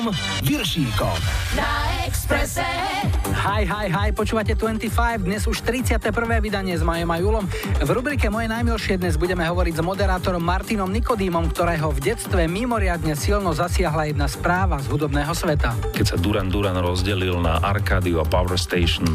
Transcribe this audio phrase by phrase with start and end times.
[0.00, 1.12] Julom Viršíkom.
[1.56, 2.64] Na Expresse.
[3.40, 6.12] Hi, hi, hi, počúvate 25, dnes už 31.
[6.44, 7.48] vydanie s Majom a Julom.
[7.80, 13.16] V rubrike Moje najmilšie dnes budeme hovoriť s moderátorom Martinom Nikodýmom, ktorého v detstve mimoriadne
[13.16, 15.72] silno zasiahla jedna správa z hudobného sveta.
[15.72, 19.08] Keď sa Duran Duran rozdelil na Arkádiu a Power Station,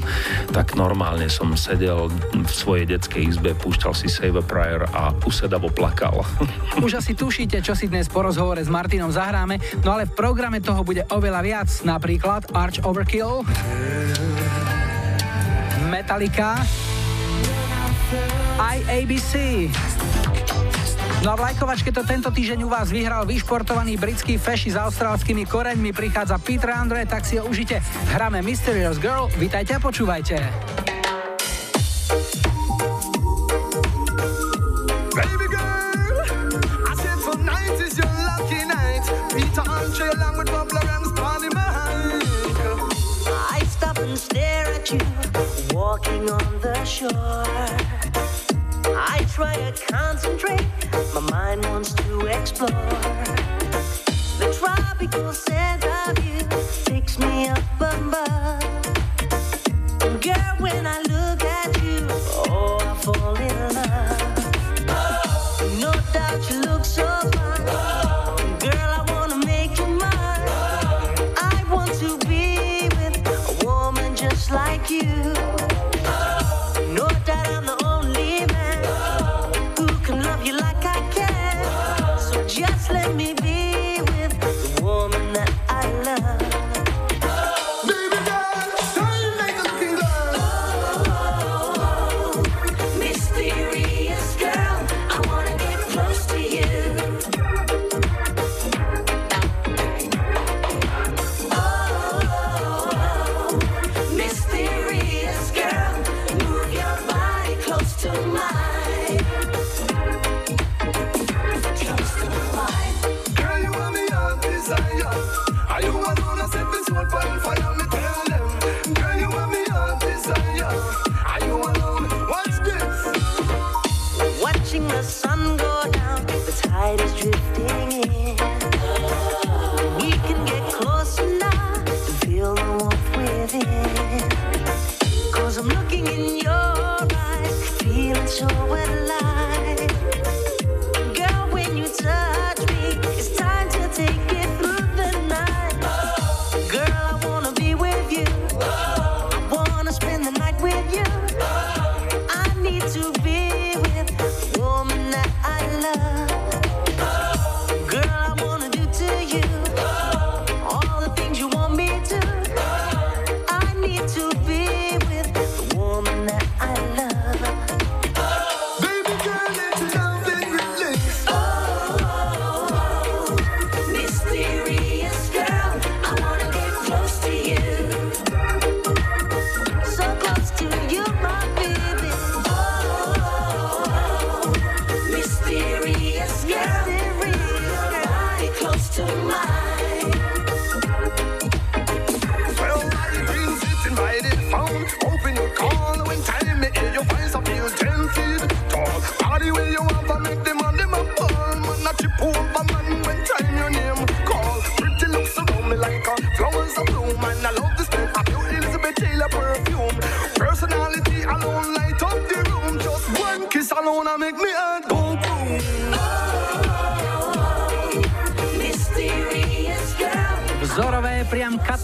[0.50, 5.70] tak normálne som sedel v svojej detskej izbe, púšťal si Save a Prayer a usedavo
[5.70, 6.26] plakal.
[6.82, 10.66] Už asi tušíte, čo si dnes po rozhovore s Martinom zahráme, no ale v programe
[10.66, 13.46] toho bude oveľa viac, napríklad Arch Overkill,
[15.92, 16.60] Metallica,
[18.58, 19.34] aj ABC.
[21.26, 25.50] No a v lajkovačke to tento týždeň u vás vyhral vyšportovaný britský feši s austrálskymi
[25.50, 25.90] koreňmi.
[25.90, 27.82] Prichádza Peter Andre, tak si ho užite.
[28.14, 30.95] Hráme Mysterious Girl, vítajte a počúvajte.
[45.96, 47.10] Walking on the shore.
[49.14, 50.68] I try to concentrate,
[51.14, 52.70] my mind wants to explore.
[54.42, 56.40] The tropical scent of you
[56.84, 58.62] takes me up above.
[60.22, 62.06] Girl, when I look at you,
[62.50, 64.25] oh, I fall in love.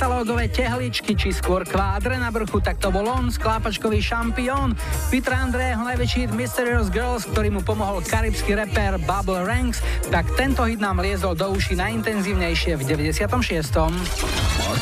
[0.01, 4.73] Katalógové tehličky, či skôr kvádre na vrchu, tak to bol on, sklápačkový šampión.
[5.13, 9.77] Peter Andre, jeho najväčší hit Mysterious Girls, ktorý mu pomohol karibský reper Bubble Ranks,
[10.09, 13.29] tak tento hit nám liezol do uši najintenzívnejšie v 96.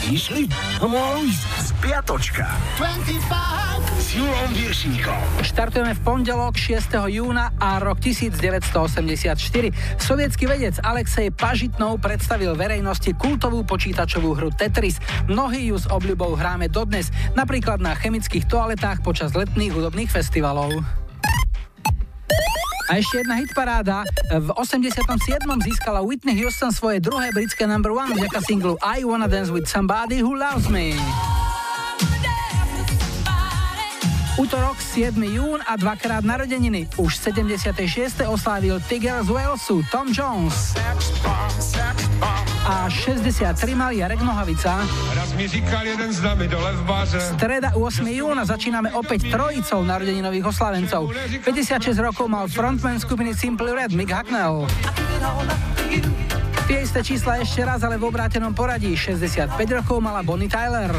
[0.08, 0.48] Išli?
[1.68, 2.48] Spiatočka.
[2.80, 3.79] 25
[4.10, 5.46] s Julom Viršíkom.
[5.46, 6.98] Štartujeme v pondelok 6.
[7.14, 9.38] júna a rok 1984.
[10.02, 14.98] Sovietský vedec Alexej Pažitnov predstavil verejnosti kultovú počítačovú hru Tetris.
[15.30, 20.74] Mnohí ju s obľubou hráme dodnes, napríklad na chemických toaletách počas letných hudobných festivalov.
[22.90, 24.10] A ešte jedna hitparáda.
[24.34, 25.06] V 87.
[25.62, 30.26] získala Whitney Houston svoje druhé britské number one vďaka singlu I Wanna Dance With Somebody
[30.26, 30.98] Who Loves Me.
[34.40, 35.20] Útorok 7.
[35.20, 36.88] jún a dvakrát narodeniny.
[36.96, 38.24] Už 76.
[38.24, 40.80] oslávil Tiger z Walesu Tom Jones.
[41.28, 42.40] A
[42.70, 44.80] a 63 mal Jarek Nohavica.
[45.16, 47.20] Raz mi říkal jeden z nami dole v baře.
[47.20, 48.08] Streda 8.
[48.08, 51.12] júna začíname opäť trojicou narodeninových oslavencov.
[51.44, 54.70] 56 rokov mal frontman skupiny Simple Red Mick Hacknell.
[56.70, 58.94] Tie isté čísla ešte raz, ale v obrátenom poradí.
[58.94, 59.52] 65
[59.82, 60.94] rokov mala Bonnie Tyler.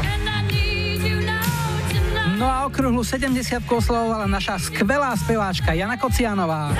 [2.41, 6.73] No a okrúhlu 70 oslavovala naša skvelá speváčka Jana Kocianová.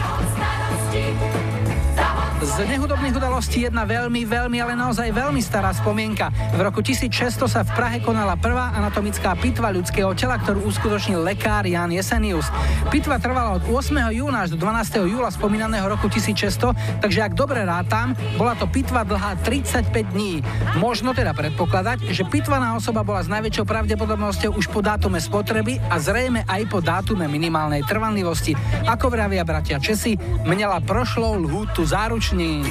[2.41, 6.33] Z nehudobných udalostí jedna veľmi, veľmi, ale naozaj veľmi stará spomienka.
[6.57, 11.69] V roku 1600 sa v Prahe konala prvá anatomická pitva ľudského tela, ktorú uskutočnil lekár
[11.69, 12.49] Jan Jesenius.
[12.89, 13.93] Pitva trvala od 8.
[14.17, 15.05] júna až do 12.
[15.05, 20.41] júla spomínaného roku 1600, takže ak dobre rátam, bola to pitva dlhá 35 dní.
[20.81, 26.01] Možno teda predpokladať, že pitvaná osoba bola s najväčšou pravdepodobnosťou už po dátume spotreby a
[26.01, 28.57] zrejme aj po dátume minimálnej trvanlivosti.
[28.89, 32.63] Ako vravia bratia Česi, mňala prošlou lhútu záruč ruční.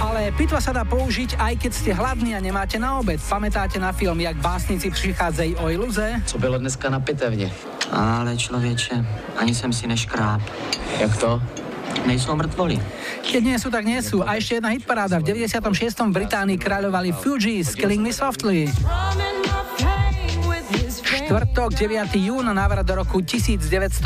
[0.00, 3.18] Ale pitva sa dá použiť aj keď ste hladní a nemáte na obed.
[3.18, 6.22] Pamätáte na film, jak básnici přichádzejí o iluze?
[6.26, 7.52] Co bylo dneska na pitevně?
[7.92, 9.06] Ale člověče,
[9.36, 10.40] ani jsem si neškráp.
[11.00, 11.42] Jak to?
[12.06, 12.78] Nejsou mŕtvoli.
[13.32, 14.20] Keď nie sú, tak nie sú.
[14.20, 15.18] A ešte jedna hitparáda.
[15.18, 16.12] V 96.
[16.12, 18.68] v Británii kráľovali Fugees, Killing Me Softly
[21.28, 22.08] štvrtok 9.
[22.24, 24.00] júna návrat do roku 1934,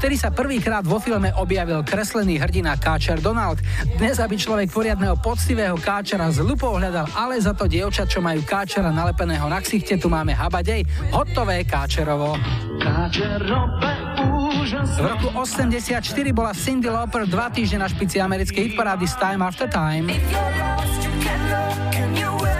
[0.00, 3.60] vtedy sa prvýkrát vo filme objavil kreslený hrdina Káčer Donald.
[4.00, 8.40] Dnes, aby človek poriadného poctivého káčera z lupou hľadal, ale za to dievčat, čo majú
[8.40, 10.80] káčera nalepeného na ksichte, tu máme habadej,
[11.12, 12.40] hotové káčerovo.
[14.96, 15.92] V roku 84
[16.32, 20.08] bola Cindy Lauper dva týždne na špici americkej hitparády Time After Time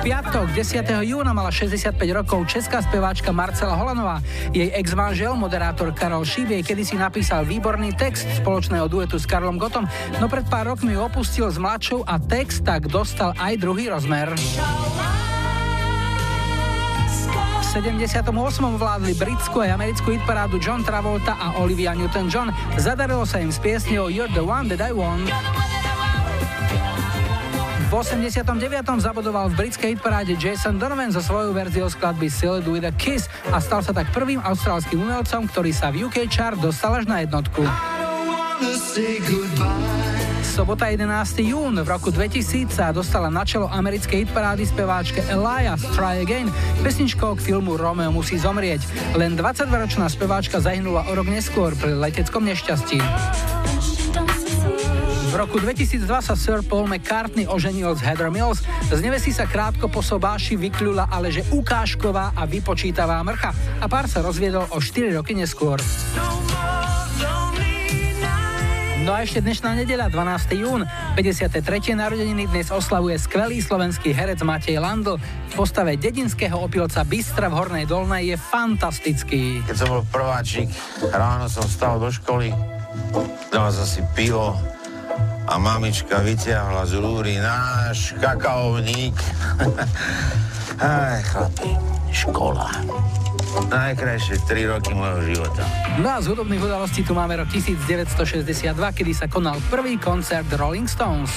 [0.03, 0.83] piatok 10.
[1.07, 4.19] júna mala 65 rokov česká speváčka Marcela Holanová.
[4.51, 9.87] Jej ex-manžel, moderátor Karol Šíb, jej kedysi napísal výborný text spoločného duetu s Karlom Gotom,
[10.19, 14.35] no pred pár rokmi ju opustil s mladšou a text tak dostal aj druhý rozmer.
[17.63, 18.27] V 78.
[18.75, 22.51] vládli britskú aj americkú hitparádu John Travolta a Olivia Newton-John.
[22.75, 25.31] Zadarilo sa im s piesňou You're the one that I want.
[27.93, 28.49] V 89.
[29.05, 33.61] zabodoval v britskej hitparáde Jason Donovan so svojou verziou skladby Sealed with a Kiss a
[33.61, 37.61] stal sa tak prvým austrálskym umelcom, ktorý sa v UK chart dostal až na jednotku.
[40.41, 41.05] Sobota 11.
[41.45, 46.49] jún v roku 2000 sa dostala na čelo americkej hitparády speváčke Elias Try Again
[46.81, 48.89] pesničkou k filmu Romeo musí zomrieť.
[49.21, 53.05] Len 22-ročná speváčka zahynula o rok neskôr pri leteckom nešťastí.
[55.33, 58.61] V roku 2002 sa Sir Paul McCartney oženil s Heather Mills.
[58.93, 64.13] Z nevesí sa krátko po sobáši vykľula ale že ukážková a vypočítavá mrcha a pár
[64.13, 65.81] sa rozviedol o 4 roky neskôr.
[69.09, 70.69] No a ešte dnešná nedeľa, 12.
[70.69, 70.85] jún,
[71.17, 71.65] 53.
[71.97, 75.17] narodeniny dnes oslavuje skvelý slovenský herec Matej Landl.
[75.17, 79.65] V postave dedinského opilca Bystra v Hornej Dolnej je fantastický.
[79.65, 80.69] Keď som bol prváčik,
[81.09, 82.53] ráno som stal do školy,
[83.49, 84.61] dal som si pivo,
[85.47, 89.17] a mamička vyťahla z rúry náš kakaovník.
[90.81, 91.77] Aj, chlapi,
[92.09, 92.73] škola.
[93.69, 95.63] Najkrajšie 3 roky môjho života.
[96.01, 100.89] No a z hudobných udalostí tu máme rok 1962, kedy sa konal prvý koncert Rolling
[100.89, 101.29] Stones.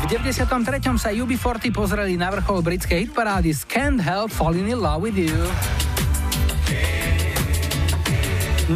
[0.00, 1.00] V 93.
[1.00, 5.40] sa UB40 pozreli na vrchol britskej hitparády Can't Help Falling in Love with You.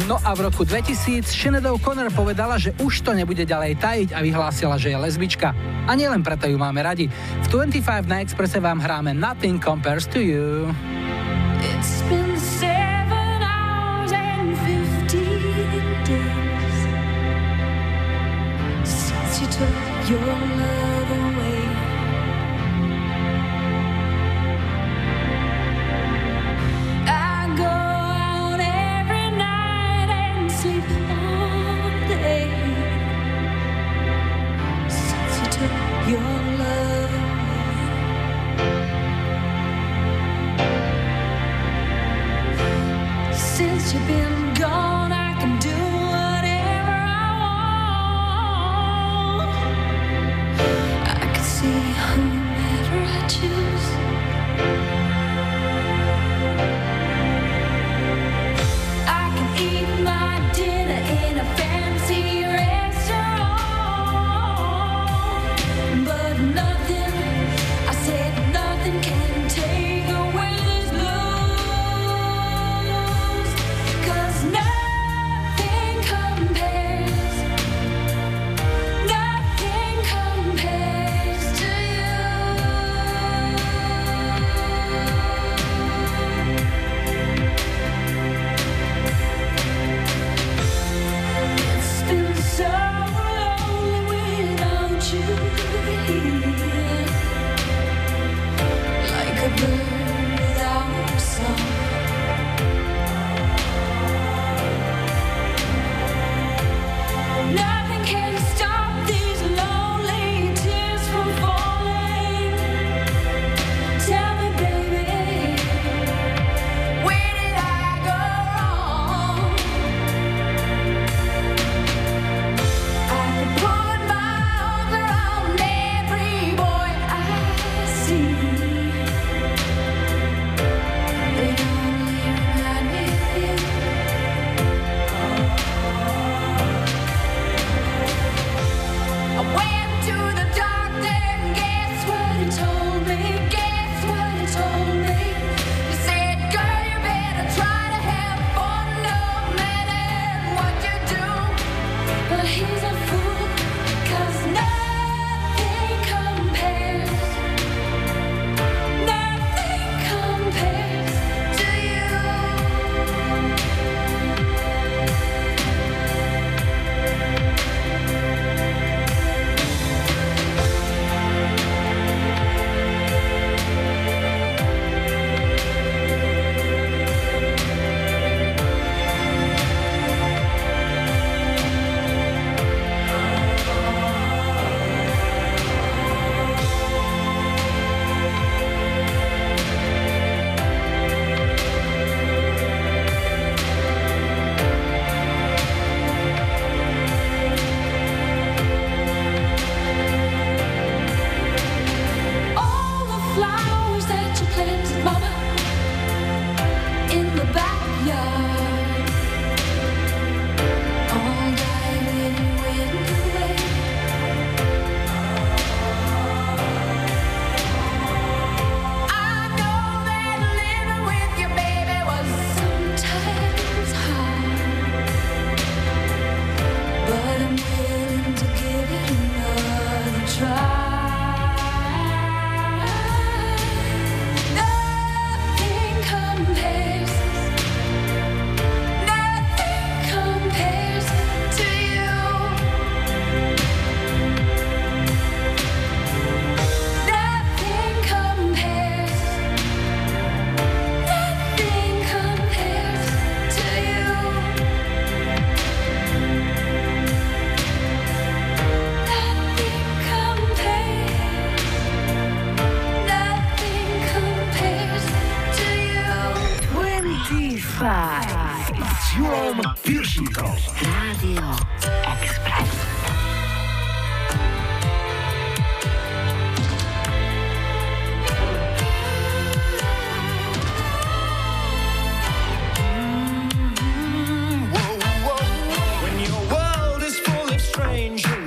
[0.03, 4.19] No a v roku 2000 Sinead O'Connor povedala, že už to nebude ďalej tajiť a
[4.19, 5.55] vyhlásila, že je lesbička.
[5.87, 7.07] A nielen preto ju máme radi.
[7.47, 10.67] V 25 na Expresse vám hráme Nothing Compares to You.
[11.63, 12.34] It's been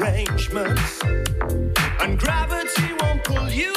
[0.09, 1.01] arrangements,
[2.01, 3.73] and gravity won't pull you.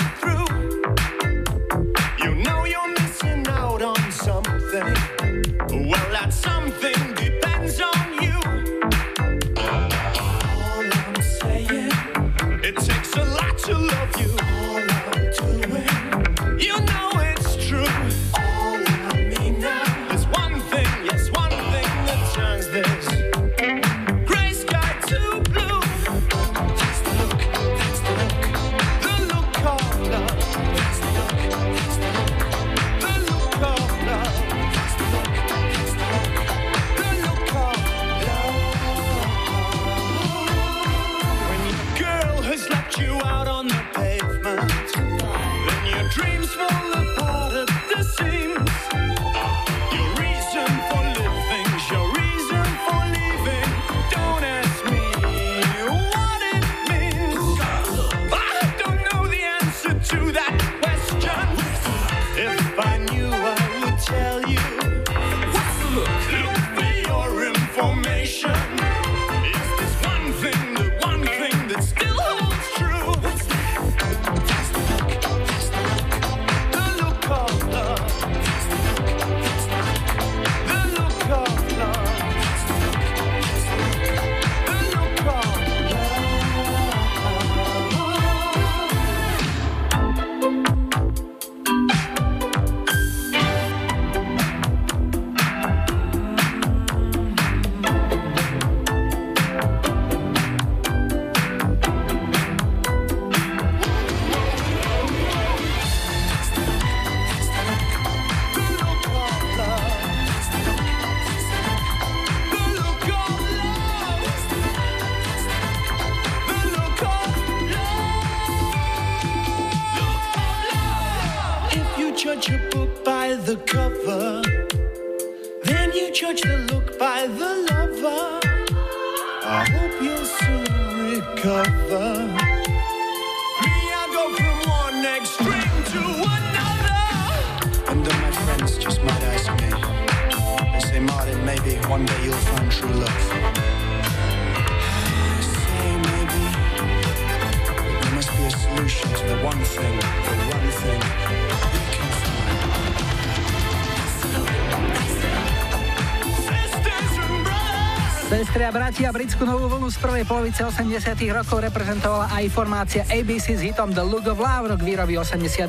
[159.92, 164.72] Z prvej polovice 80 rokov reprezentovala aj formácia ABC s hitom The Look of Love
[164.72, 165.68] rok výroby 82.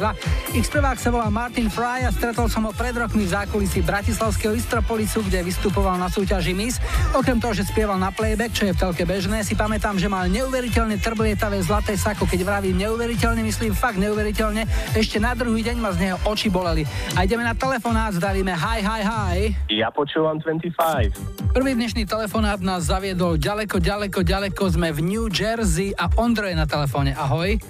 [0.55, 4.55] Ich spevák sa volá Martin Fry a stretol som ho pred rokmi v zákulisí Bratislavského
[4.55, 6.79] Istropolisu, kde vystupoval na súťaži Miss.
[7.19, 10.31] Okrem toho, že spieval na playback, čo je v telke bežné, si pamätám, že mal
[10.31, 12.31] neuveriteľne trblietavé zlaté sako.
[12.31, 14.71] Keď vravím neuveriteľne, myslím fakt neuveriteľne.
[14.95, 16.87] Ešte na druhý deň ma z neho oči boleli.
[17.19, 19.37] A ideme na telefonát, zdravíme hi, hi, hi.
[19.67, 21.42] Ja počúvam 25.
[21.53, 24.73] Prvý dnešný telefonát nás zaviedol ďaleko, ďaleko, ďaleko.
[24.73, 27.13] Sme v New Jersey a Ondro je na telefóne.
[27.13, 27.61] Ahoj.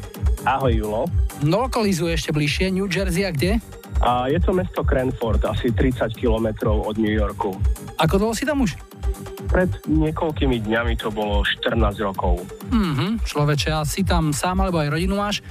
[0.46, 1.10] Ahoj, Julo.
[1.42, 2.70] No, lokalizuj ešte bližšie.
[2.70, 3.58] New Jersey a kde?
[3.98, 7.58] A je to mesto Cranford, asi 30 kilometrov od New Yorku.
[7.98, 8.78] Ako dlho si tam už?
[9.50, 12.38] Pred niekoľkými dňami to bolo 14 rokov.
[12.70, 15.42] Mhm, človeče, a si tam sám alebo aj rodinu máš?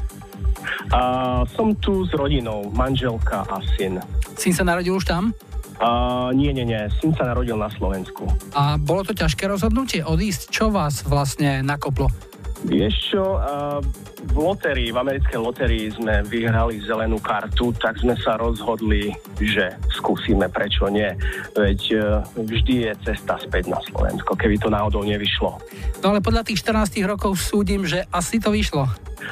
[0.88, 4.00] A som tu s rodinou, manželka a syn.
[4.40, 5.36] Syn sa narodil už tam?
[5.82, 8.30] A nie, nie, nie, syn sa narodil na Slovensku.
[8.54, 10.54] A bolo to ťažké rozhodnutie odísť?
[10.54, 12.14] Čo vás vlastne nakoplo?
[12.62, 13.82] Vieš čo, a
[14.22, 19.10] v lotérii, v americkej lotérii sme vyhrali zelenú kartu, tak sme sa rozhodli,
[19.42, 21.10] že skúsime, prečo nie.
[21.58, 21.98] Veď e,
[22.38, 25.58] vždy je cesta späť na Slovensko, keby to náhodou nevyšlo.
[26.06, 28.86] No ale podľa tých 14 rokov súdim, že asi to vyšlo.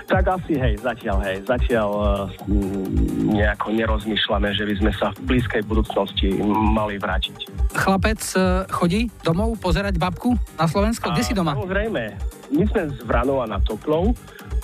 [0.10, 2.08] Tak asi hej, zatiaľ hej, zatiaľ uh,
[3.30, 6.34] nejako nerozmýšľame, že by sme sa v blízkej budúcnosti
[6.74, 7.50] mali vrátiť.
[7.78, 11.14] Chlapec e, chodí domov pozerať babku na Slovensko?
[11.14, 11.54] Kde si doma?
[11.54, 12.04] Samozrejme,
[12.50, 14.18] my sme z Vranova nad Toplou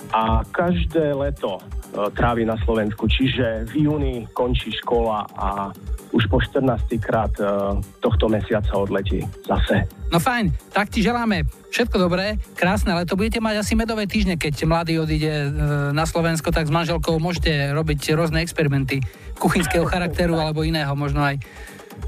[0.10, 5.70] a každé leto uh, trávi na Slovensku, čiže v júni končí škola a
[6.15, 6.95] už po 14.
[7.04, 9.84] krát uh, tohto mesiaca odletí zase.
[10.08, 11.43] No fajn, tak ti želáme
[11.75, 13.19] všetko dobré, krásne leto.
[13.19, 15.47] Budete mať asi medové týždne, keď mladý odíde e,
[15.91, 19.04] na Slovensko, tak s manželkou môžete robiť rôzne experimenty
[19.36, 21.36] kuchynského charakteru alebo iného možno aj.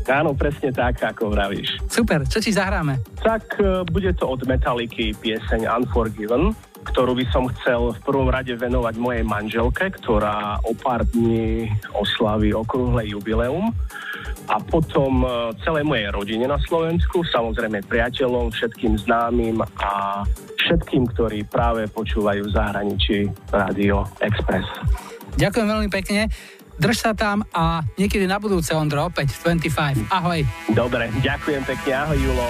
[0.07, 1.83] Áno, presne tak, ako vravíš.
[1.91, 3.03] Super, čo ti zahráme?
[3.19, 6.55] Tak uh, bude to od Metalliky pieseň Unforgiven,
[6.91, 12.55] ktorú by som chcel v prvom rade venovať mojej manželke, ktorá o pár dní oslaví
[12.55, 13.71] okrúhle jubileum
[14.47, 20.23] a potom uh, celej mojej rodine na Slovensku, samozrejme priateľom, všetkým známym a
[20.63, 23.17] všetkým, ktorí práve počúvajú v zahraničí
[23.51, 24.67] Radio Express.
[25.35, 26.31] Ďakujem veľmi pekne.
[26.77, 30.13] Drž sa tam a niekedy na budúce, Ondro, opäť 25.
[30.13, 30.45] Ahoj.
[30.77, 32.47] Dobre, ďakujem pekne, ahoj Julo.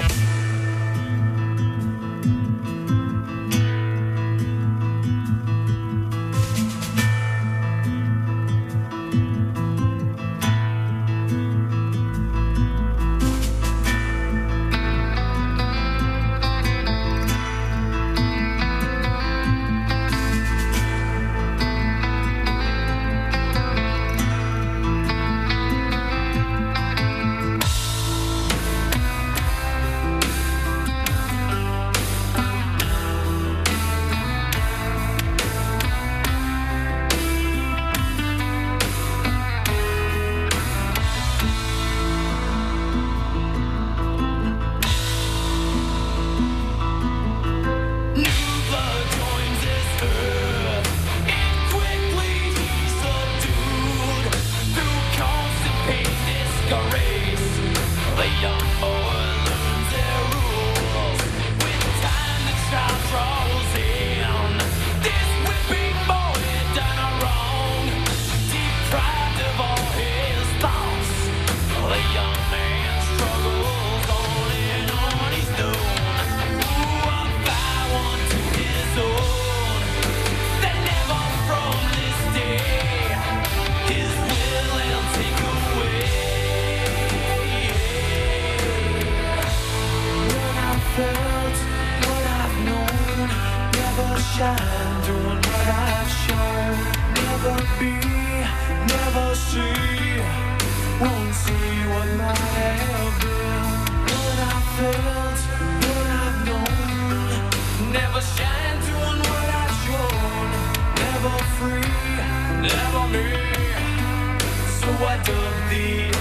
[115.00, 116.12] what of the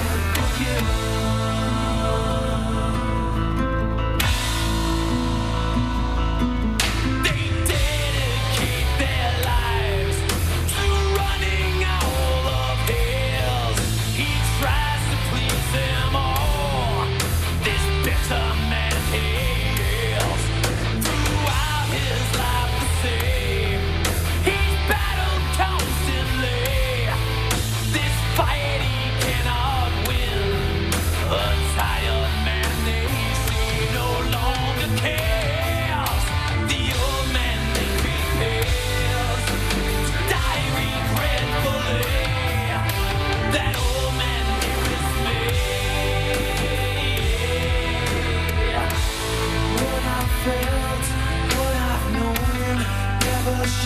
[0.59, 1.26] thee.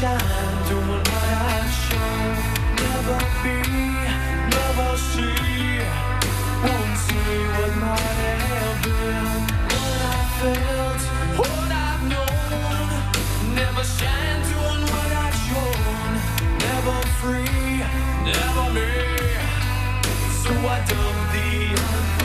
[0.01, 2.23] shine, doing what I show.
[2.81, 3.57] Never be,
[4.57, 5.81] never see.
[6.65, 9.27] Won't see what might have been.
[9.73, 11.03] What I felt,
[11.41, 13.55] what I've known.
[13.61, 16.13] Never shine, doing what I've shown.
[16.65, 17.77] Never free,
[18.31, 18.93] never me.
[20.43, 22.20] So I dump the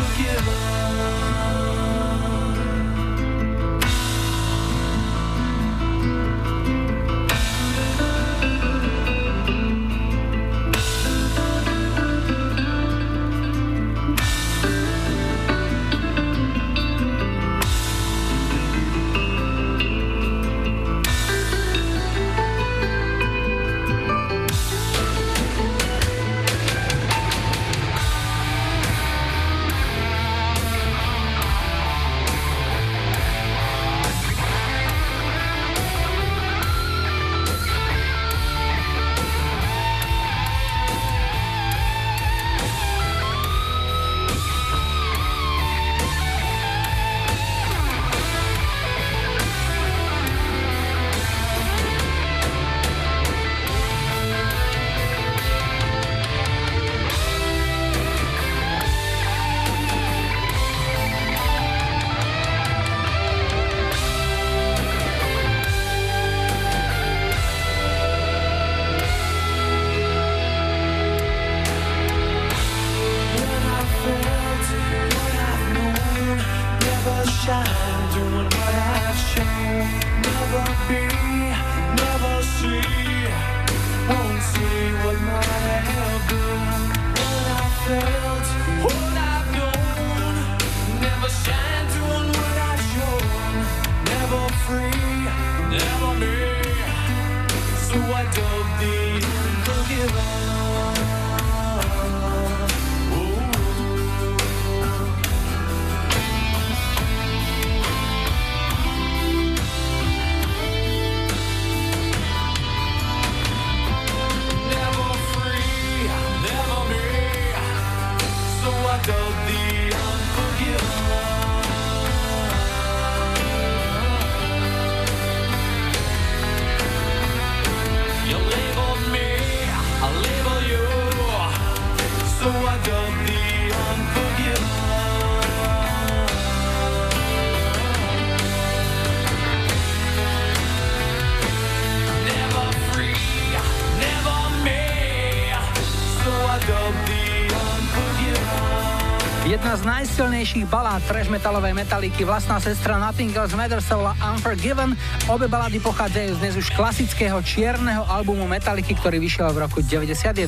[150.96, 154.96] balád trash metalovej metaliky vlastná sestra Nothing Else Matters volá Unforgiven.
[155.28, 160.40] Obe balady pochádzajú z dnes už klasického čierneho albumu Metaliky, ktorý vyšiel v roku 91.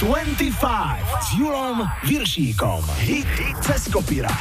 [0.00, 0.56] 25
[1.20, 2.80] s Julom Viršíkom.
[3.04, 3.28] Hit
[3.60, 4.32] cez kopíra.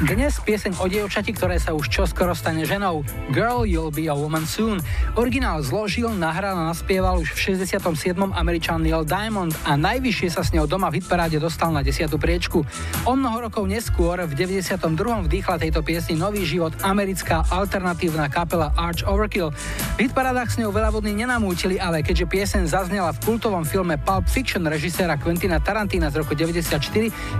[0.00, 3.00] Dnes pieseň o dievčati, ktoré sa už čoskoro stane ženou.
[3.32, 4.84] Girl, you'll be a woman soon.
[5.16, 7.80] Originál zložil, nahral a naspieval už v 67.
[8.14, 12.12] američan Neil Diamond a najvyššie sa s ňou doma v hitparáde dostal na 10.
[12.20, 12.60] priečku.
[13.08, 14.76] O mnoho rokov neskôr, v 92.
[15.24, 19.56] vdýchla tejto piesni nový život americká alternatívna kapela Arch Overkill.
[19.96, 24.26] V hitparádach s ňou veľa vodní nenamútili, ale keďže pieseň zaznela v kultovom filme Pulp
[24.26, 26.82] Fiction režiséra Quentina Tarantina z roku 94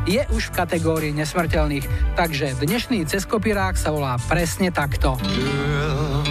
[0.06, 2.14] je už v kategórii nesmrteľných.
[2.14, 5.18] Takže dnešný Slavný ceskopirák sa volá presne takto.
[5.18, 6.22] Girl,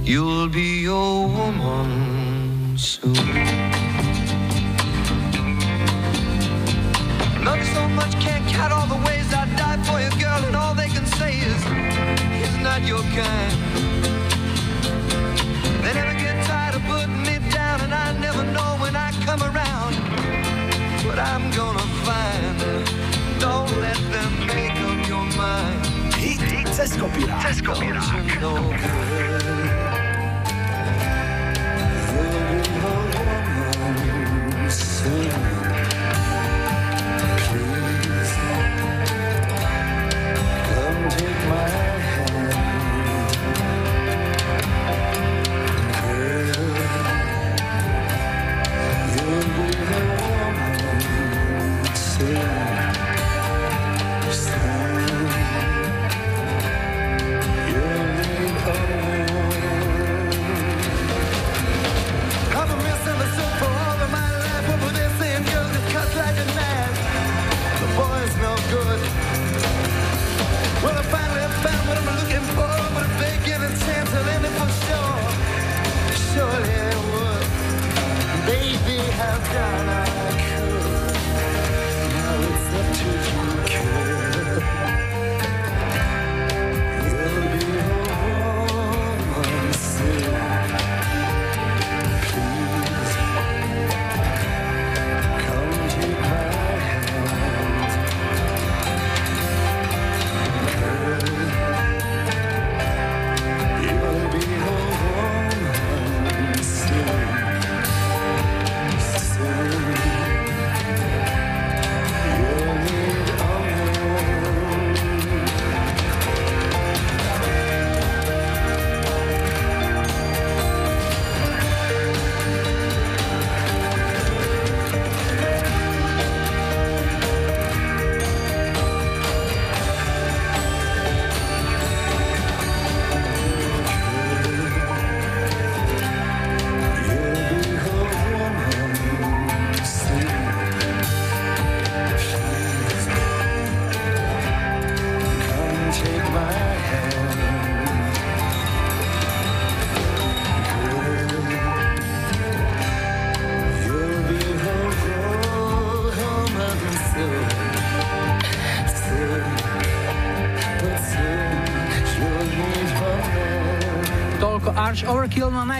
[0.00, 3.12] you'll be your woman soon.
[7.44, 10.72] Love so much, can't count all the ways I died for you, girl, and all
[10.72, 11.60] they can say is,
[12.40, 13.52] he's not your kind.
[15.84, 19.44] They never get tired of putting me down, and I never know when I come
[19.44, 19.92] around
[21.04, 23.19] what I'm gonna find.
[23.40, 25.86] Don't let them make up your mind.
[26.14, 26.40] Hit
[26.74, 27.40] cez kopírák.
[27.40, 29.79] Cez kopírák.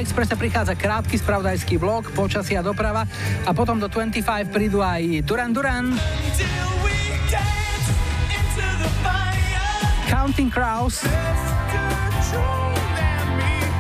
[0.01, 3.05] Na Expresse prichádza krátky spravodajský blok, počasia doprava
[3.45, 5.93] a potom do 25 prídu aj Duran Duran.
[10.09, 11.05] Counting Crows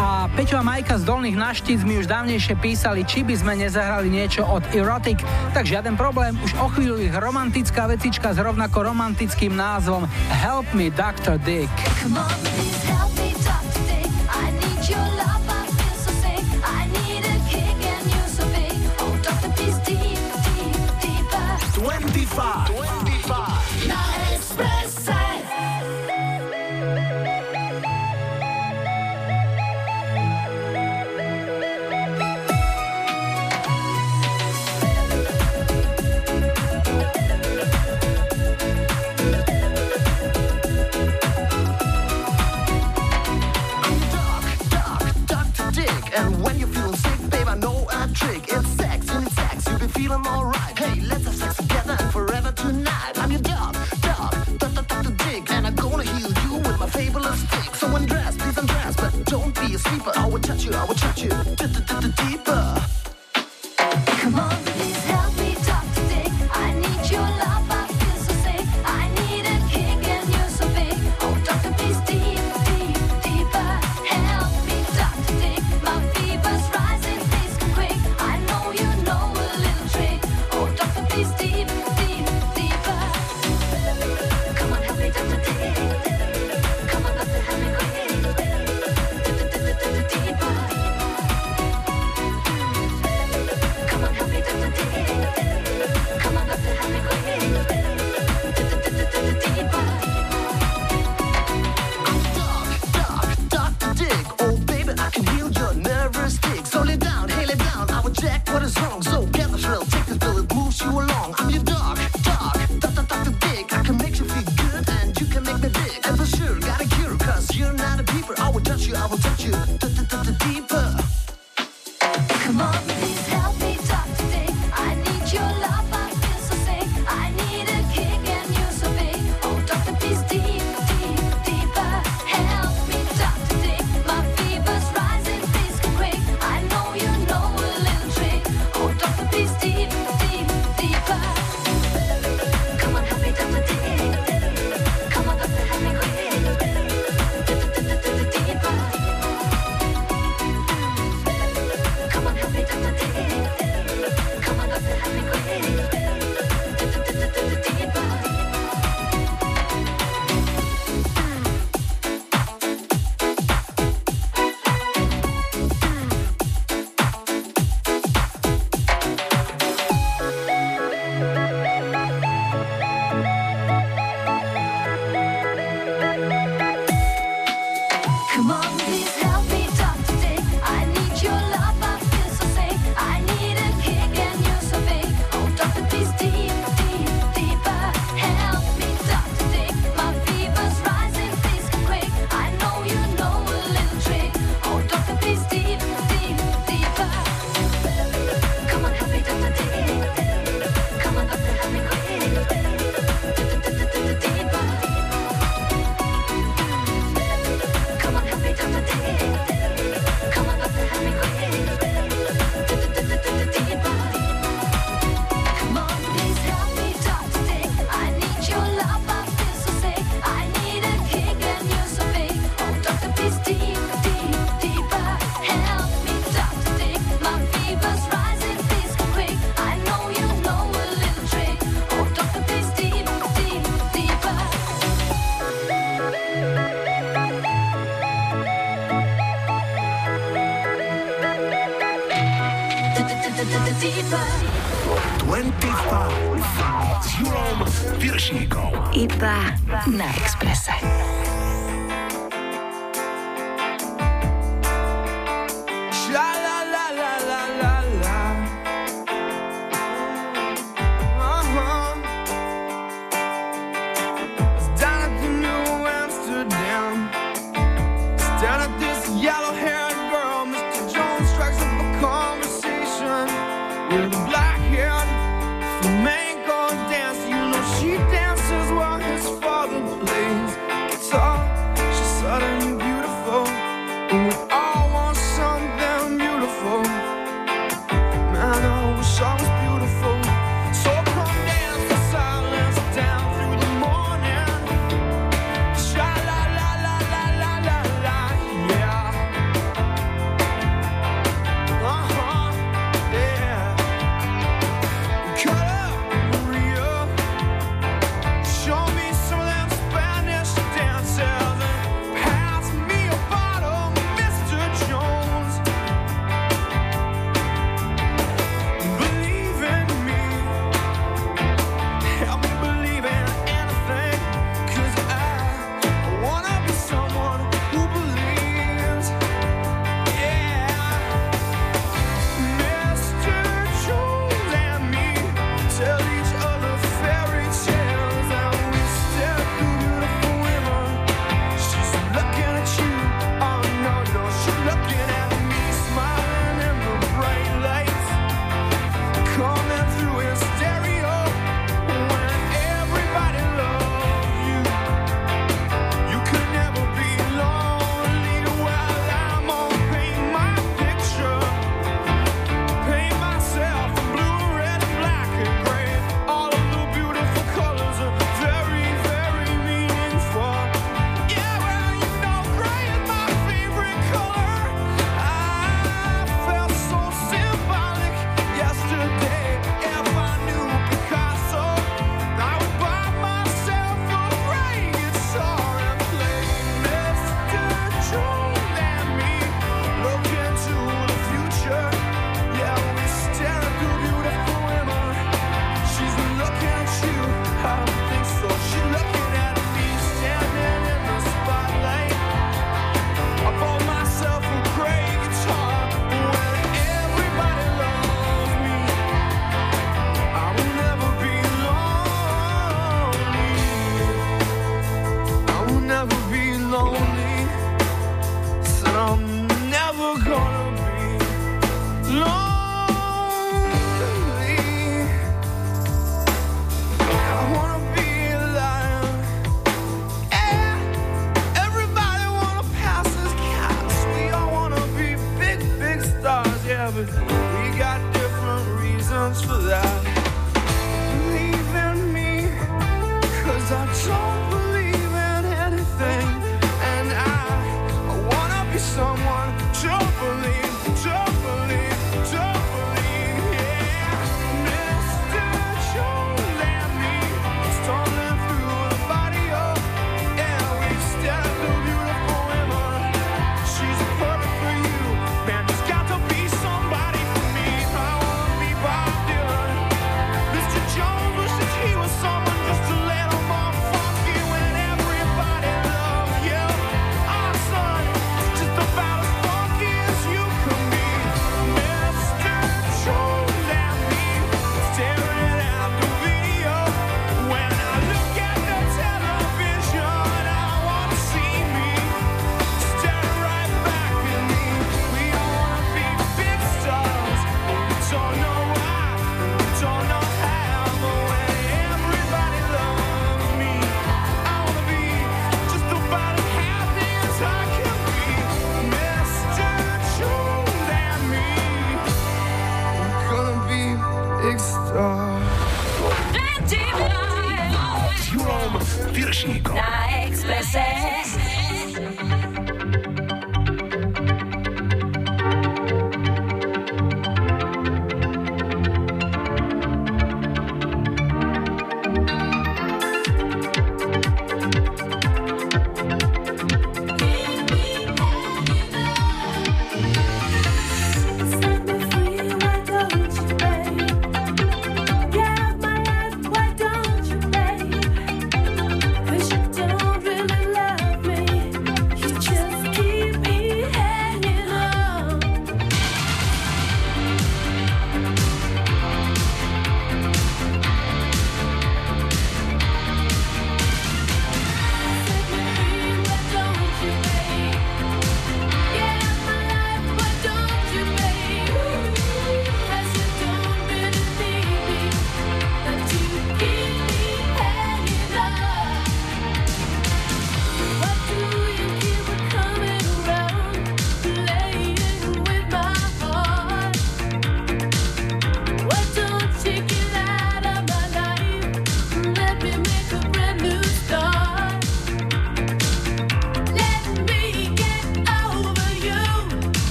[0.00, 4.08] a Peťo a Majka z Dolných naštíc mi už dávnejšie písali, či by sme nezahrali
[4.08, 5.20] niečo od Erotic,
[5.52, 10.88] tak žiaden problém, už o chvíľu ich romantická vecička s rovnako romantickým názvom Help me
[10.88, 11.36] Dr.
[11.44, 11.68] Dick.
[12.00, 12.75] Come on,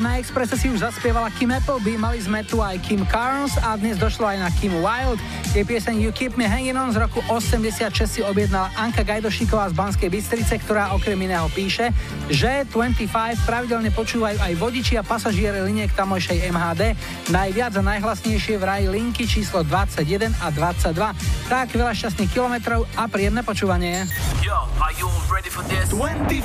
[0.00, 3.94] na Expresse si už zaspievala Kim Appleby, mali sme tu aj Kim Carnes a dnes
[3.94, 5.20] došlo aj na Kim Wild.
[5.54, 9.74] Je pieseň You Keep Me Hanging On z roku 86 si objednala Anka Gajdošíková z
[9.78, 11.94] Banskej Bystrice, ktorá okrem iného píše,
[12.32, 13.10] že 25
[13.44, 16.82] pravidelne počúvajú aj vodiči a pasažiere liniek tamojšej MHD.
[17.28, 21.50] Najviac a najhlasnejšie vraj linky číslo 21 a 22.
[21.52, 24.08] Tak veľa šťastných kilometrov a príjemné počúvanie.
[24.40, 25.92] Yo, are you ready for this?
[25.92, 26.44] 25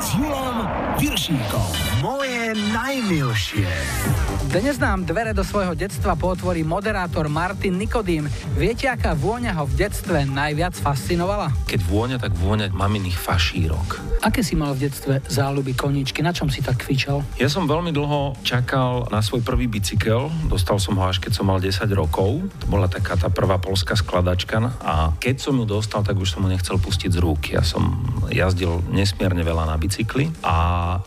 [0.00, 0.68] s Julom
[1.00, 1.68] Viršíkom.
[2.04, 3.68] Moje najmilšie.
[4.46, 8.24] Dnes nám dvere do svojho detstva potvorí moderátor Martin Nikodým.
[8.56, 11.52] Viete, aká vôňa ho v detstve najviac fascinovala?
[11.68, 14.00] Keď vôňa, tak vôňa maminých fašírok.
[14.24, 16.20] Aké si mal v detstve záľuby koníčky?
[16.20, 17.22] Na čom si tak kvičal?
[17.38, 20.28] Ja som veľmi dlho čakal na svoj prvý bicykel.
[20.50, 22.42] Dostal som ho až keď som mal 10 rokov.
[22.62, 24.58] To bola taká tá prvá polská skladačka.
[24.82, 27.54] A keď som ju dostal, tak už som ho nechcel pustiť z rúk.
[27.54, 30.32] Ja som jazdil nesmierne veľa na bicykli.
[30.42, 30.56] A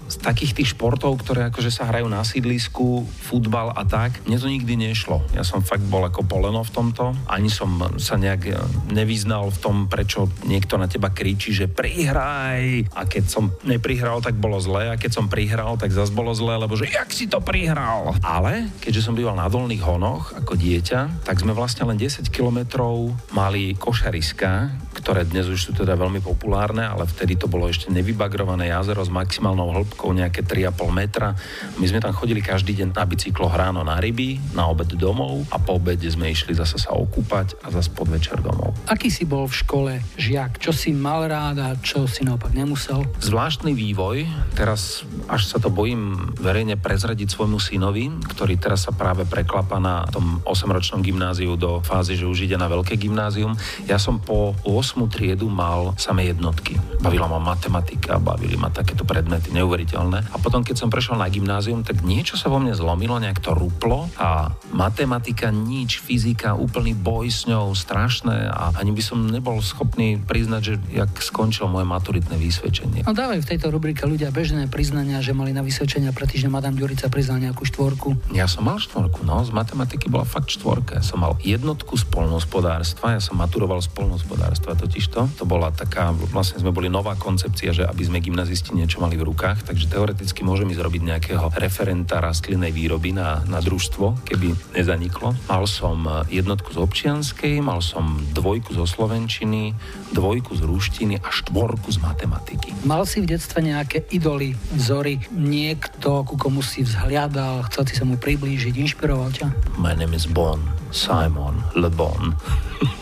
[0.08, 4.48] z takých tých športov, ktoré akože sa hrajú na sídlisku, futbal a tak, mne to
[4.48, 5.24] nikdy nešlo.
[5.36, 7.18] Ja som fakt bol ako poleno v tomto.
[7.26, 8.54] Ani som sa nejak e,
[8.94, 12.92] nevyznal v tom, prečo niekto na teba kričí, že prihraj.
[12.94, 13.44] A keď som
[13.90, 14.94] neprihral, tak bolo zle.
[14.94, 18.14] A keď som prihral, tak zase bolo zle, lebo že jak si to prihral.
[18.22, 23.10] Ale keďže som býval na dolných honoch ako dieťa, tak sme vlastne len 10 kilometrov
[23.34, 24.70] mali košariska,
[25.00, 29.08] ktoré dnes už sú teda veľmi populárne, ale vtedy to bolo ešte nevybagrované jazero s
[29.08, 31.32] maximálnou hĺbkou nejaké 3,5 metra.
[31.80, 35.58] My sme tam chodili každý deň na bicykloch ráno na ryby, na obed domov a
[35.58, 38.76] po obede sme išli zase sa okúpať a zase podvečer domov.
[38.92, 40.60] Aký si bol v škole žiak?
[40.60, 43.06] Čo si mal rád a čo si naopak nemusel?
[43.22, 44.28] Zvláštny vývoj,
[44.58, 50.04] teraz až sa to bojím verejne prezradiť svojmu synovi, ktorý teraz sa práve preklapa na
[50.10, 53.54] tom 8-ročnom gymnáziu do fázy, že už ide na veľké gymnázium.
[53.86, 54.89] Ja som po 8.
[55.12, 56.80] triedu mal samé jednotky.
[57.04, 60.34] Bavila ma matematika, bavili ma takéto predmety neuveriteľné.
[60.34, 63.54] A potom, keď som prešiel na gymnázium, tak niečo sa vo mne zlomilo, nejak to
[63.54, 69.60] ruplo a matematika nič, fyzika, úplný boj s ňou, strašné a ani by som nebol
[69.60, 73.04] schopný priznať, že jak skončilo moje maturitné vysvedčenie.
[73.04, 76.80] No dávajú v tejto rubrike ľudia bežné priznania, že mali na vysvedčenia pre týždeň Madame
[76.80, 78.34] Ďurica priznal nejakú štvorku.
[78.34, 81.02] Ja som mal štvorku, no, z matematiky bola fakt štvorka.
[81.02, 82.08] Ja som mal jednotku z
[83.20, 85.36] ja som maturoval z polnohospodárstva totižto.
[85.36, 89.28] To bola taká, vlastne sme boli nová koncepcia, že aby sme gymnazisti niečo mali v
[89.28, 95.36] rukách, takže teoreticky môžem ísť robiť nejakého referenta rastlinnej výroby na, na družstvo, keby nezaniklo.
[95.52, 99.76] Mal som jednotku z občianskej, mal som dvojku zo slovenčiny,
[100.16, 102.72] dvojku z ruštiny a štvorku z matematiky.
[102.88, 108.06] Mal si v detstve nejaké idoly, vzory, niekto, ku komu si vzhliadal, chcel si sa
[108.08, 109.48] mu priblížiť, inšpiroval ťa?
[109.76, 110.62] My name is Bon,
[110.94, 112.32] Simon Le Bon.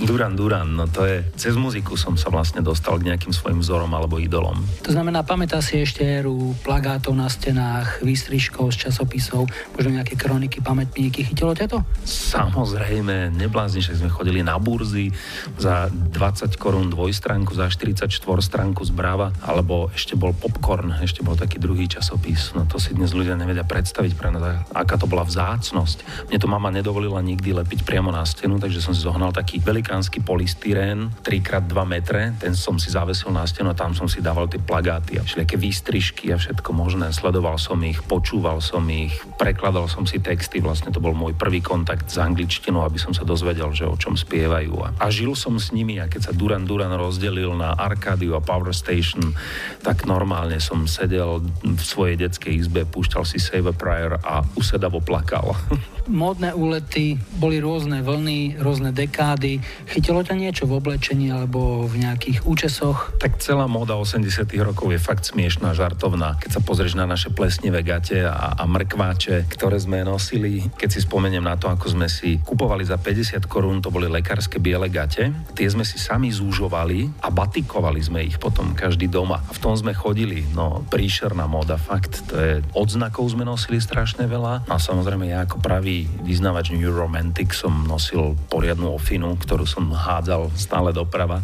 [0.00, 3.90] Duran Duran, no to je, cez muziku som sa vlastne dostal k nejakým svojim vzorom
[3.96, 4.60] alebo idolom.
[4.84, 10.60] To znamená, pamätá si ešte éru plagátov na stenách, výstrižkov z časopisov, možno nejaké kroniky,
[10.60, 11.24] pamätníky.
[11.26, 11.78] Chytilo ťa to?
[12.06, 15.10] Samozrejme, neblázni, že sme chodili na burzy
[15.56, 18.08] za 20 korún dvojstránku, za 44
[18.40, 22.52] stránku zbráva, alebo ešte bol Popcorn, ešte bol taký druhý časopis.
[22.52, 26.28] No to si dnes ľudia nevedia predstaviť pre nás, aká to bola vzácnosť.
[26.28, 30.20] Mne to mama nedovolila nikdy lepiť priamo na stenu, takže som si zohnal taký velikánsky
[30.20, 34.60] polystyrén, 3x2 metre, ten som si zavesil na stenu a tam som si dával tie
[34.60, 37.12] plagáty a všelijaké výstrižky a všetko možné.
[37.14, 41.62] Sledoval som ich, počúval som ich, prekladal som si texty, vlastne to bol môj prvý
[41.62, 44.98] kontakt s angličtinou, aby som sa dozvedel, že o čom spievajú.
[44.98, 48.74] A, žil som s nimi a keď sa Duran Duran rozdelil na Arkádiu a Power
[48.74, 49.32] Station,
[49.80, 55.00] tak normálne som sedel v svojej detskej izbe, púšťal si Save a Prayer a usedavo
[55.00, 55.54] plakal.
[56.06, 59.58] Módne úlety, boli rôzne vlny, rôzne dekády.
[59.90, 63.18] Chytilo ťa niečo v oblečení alebo v nejakých účesoch?
[63.18, 66.38] Tak celá móda 80 rokov je fakt smiešná, žartovná.
[66.38, 71.02] Keď sa pozrieš na naše plesnivé gate a, a mrkváče, ktoré sme nosili, keď si
[71.02, 75.34] spomeniem na to, ako sme si kupovali za 50 korún, to boli lekárske biele gate,
[75.58, 79.42] tie sme si sami zúžovali a batikovali sme ich potom každý doma.
[79.42, 84.30] A v tom sme chodili, no príšerná móda, fakt, to je odznakov sme nosili strašne
[84.30, 84.70] veľa.
[84.70, 89.88] No a samozrejme ja ako pravý vyznávač New Romantic som nosil poriadnu ofinu, ktorú som
[89.88, 91.40] hádzal stále doprava,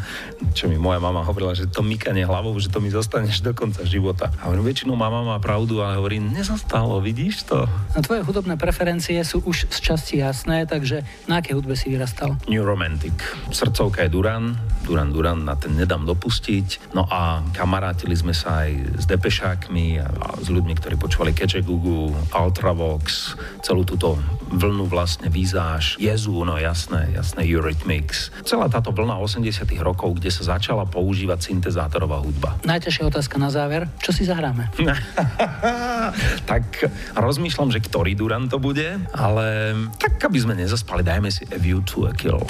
[0.53, 3.87] čo mi moja mama hovorila, že to mykanie hlavou, že to mi zostaneš do konca
[3.89, 4.29] života.
[4.43, 7.65] A hovorím, väčšinou mama má pravdu, ale hovorí, nezostalo, vidíš to?
[7.97, 12.37] A tvoje hudobné preferencie sú už z časti jasné, takže na aké hudbe si vyrastal?
[12.51, 13.15] New Romantic.
[13.49, 16.93] Srdcovka je Duran, Duran Duran, na ten nedám dopustiť.
[16.93, 21.63] No a kamarátili sme sa aj s Depešákmi a, a s ľuďmi, ktorí počúvali Keče
[21.63, 24.19] Gugu, Ultravox, celú túto
[24.53, 28.31] vlnu vlastne Vizáž, Jezu, no jasné, jasné, Eurythmics.
[28.45, 32.61] Celá táto vlna 80 rokov, kde sa začala používať syntezátorová hudba.
[32.69, 33.89] Najťažšia otázka na záver.
[34.05, 34.69] Čo si zahráme?
[36.51, 41.57] tak rozmýšľam, že ktorý Duran to bude, ale tak aby sme nezaspali, dajme si A
[41.57, 42.45] View to a Kill.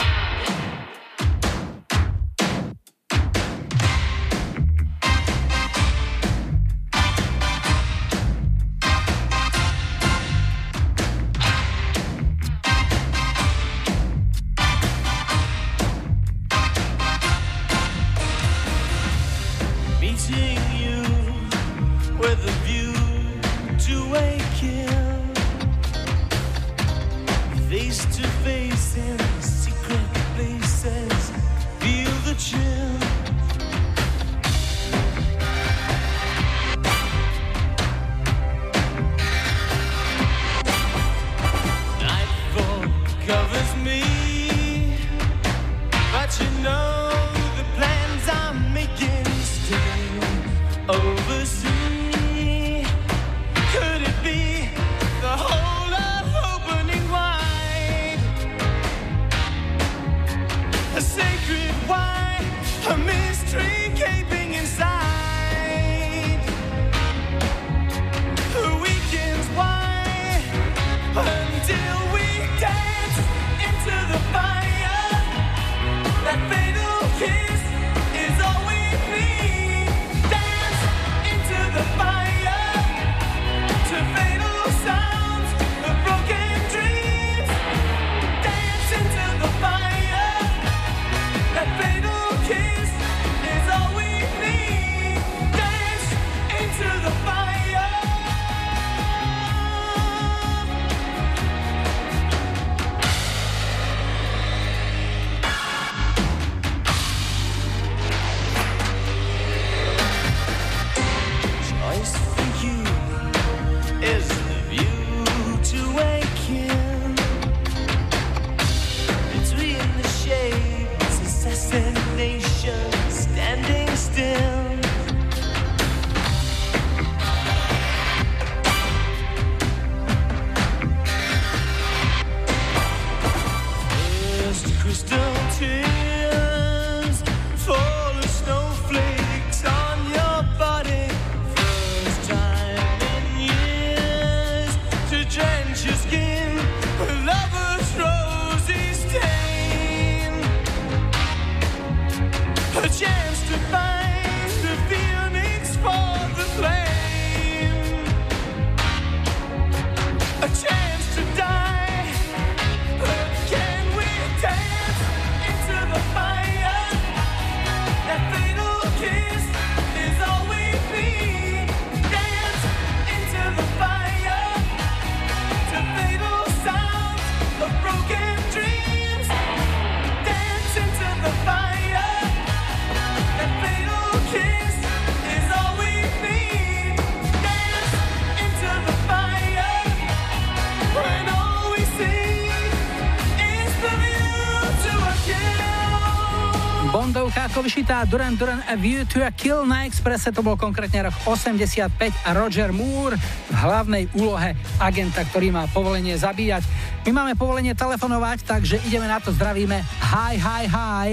[197.93, 201.93] Vyšitá Duran Duran A View to a Kill na Expresse, to bol konkrétne rok 85
[202.25, 206.65] a Roger Moore v hlavnej úlohe agenta, ktorý má povolenie zabíjať.
[207.05, 209.85] My máme povolenie telefonovať, takže ideme na to, zdravíme.
[210.09, 211.09] Hi, hi, hi.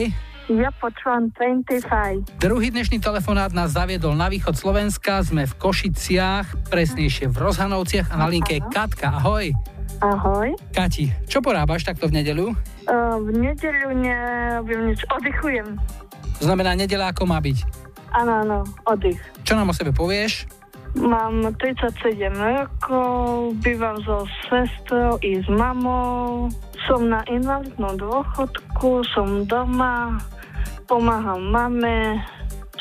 [0.47, 2.39] Ja počúvam 25.
[2.39, 8.23] Druhý dnešný telefonát nás zaviedol na východ Slovenska, sme v Košiciach, presnejšie v Rozhanovciach a
[8.23, 9.51] na linke je Katka, ahoj.
[9.99, 10.55] Ahoj.
[10.71, 12.55] Kati, čo porábaš takto v nedeľu?
[12.87, 15.75] Uh, v nedeľu nerobím nič, oddychujem.
[16.39, 17.57] To znamená, nedeľa ako má byť.
[18.15, 19.19] Áno, áno, oddych.
[19.45, 20.49] Čo nám o sebe povieš?
[20.97, 26.49] Mám 37 rokov, bývam so sestrou i s mamou,
[26.89, 30.17] som na invalidnom dôchodku, som doma,
[30.89, 32.17] pomáham mame,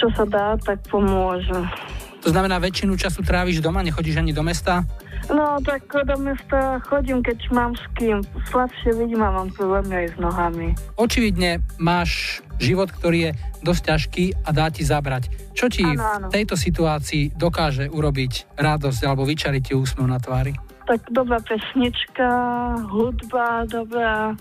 [0.00, 1.68] čo sa dá, tak pomôžem.
[2.24, 4.88] To znamená, väčšinu času tráviš doma, nechodíš ani do mesta?
[5.28, 8.24] No, tak do mesta chodím, keď mám s kým.
[8.48, 10.72] Slabšie vidím a mám problémy aj s nohami.
[10.96, 13.30] Očividne máš život, ktorý je
[13.62, 15.30] dosť ťažký a dá ti zabrať.
[15.54, 16.26] Čo ti Áno, áno.
[16.30, 20.54] v tejto situácii dokáže urobiť radosť alebo vyčariť ti úsmev na tvári?
[20.88, 22.28] Tak dobrá pesnička,
[22.88, 24.32] hudba dobrá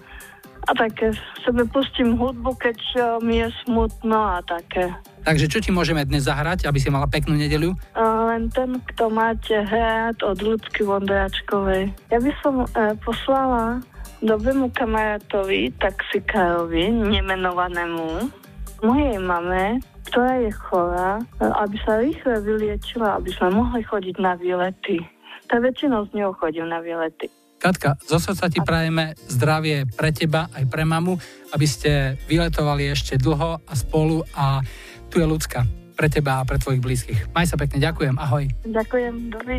[0.67, 1.15] a také
[1.47, 4.91] sebe pustím hudbu, keď eh, mi je smutno a také.
[5.23, 7.75] Takže čo ti môžeme dnes zahrať, aby si mala peknú nedeliu?
[7.99, 11.91] Len ten, kto máte hrať od ľudky Vondráčkovej.
[12.07, 13.83] Ja by som e, poslala
[14.23, 18.31] dobrému kamarátovi, taxikárovi, nemenovanému,
[18.83, 25.03] mojej mame, ktorá je chorá, aby sa rýchle vyliečila, aby sme mohli chodiť na výlety.
[25.47, 27.31] Tá väčšinou z neho chodím na výlety.
[27.57, 31.17] Katka, zo srdca ti prajeme zdravie pre teba aj pre mamu,
[31.57, 34.61] aby ste vyletovali ešte dlho a spolu a
[35.09, 35.65] tu je ľudská
[35.97, 37.19] pre teba a pre tvojich blízkych.
[37.33, 38.45] Maj sa pekne, ďakujem, ahoj.
[38.61, 39.57] Ďakujem, dobrý.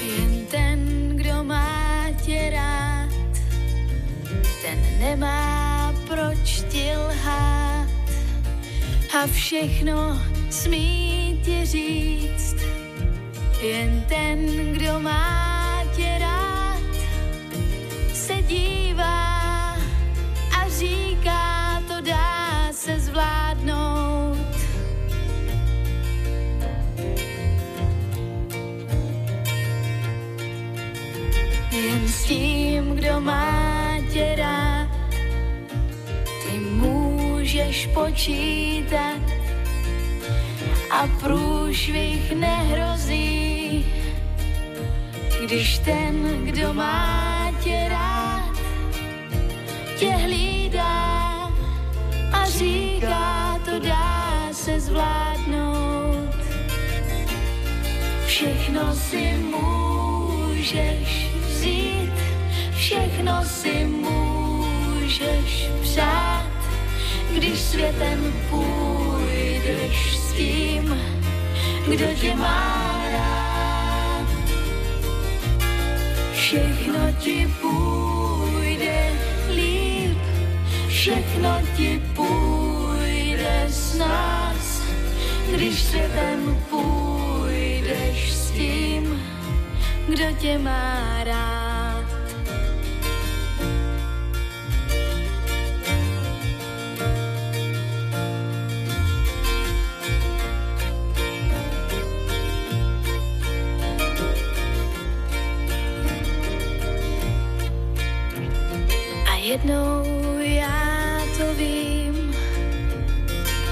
[0.00, 0.78] Jen ten,
[1.20, 3.12] kdo má tě rád,
[4.64, 5.69] ten nemá
[6.20, 7.88] proč ti lhát
[9.20, 12.56] a všechno smí ti říct.
[13.62, 15.29] Jen ten, kdo má
[38.00, 39.20] počítat
[40.90, 43.86] a průšvih nehrozí,
[45.44, 48.56] když ten, kdo má tě rád,
[49.98, 51.52] tě hlídá
[52.32, 56.34] a říká, to dá se zvládnout.
[58.26, 62.12] Všechno si můžeš vzít,
[62.76, 66.49] všechno si můžeš přát,
[67.32, 71.00] když světem půjdeš s tím,
[71.88, 74.26] kdo tě má rád.
[76.32, 79.12] Všechno ti půjde
[79.54, 80.18] líp,
[80.88, 84.82] všechno ti půjde s nás,
[85.52, 89.22] když světem půjdeš s tím,
[90.08, 91.69] kdo tě má rád.
[109.50, 110.04] Jednou
[110.38, 112.34] já to vím,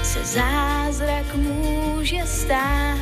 [0.03, 2.97] se zázrak může stát,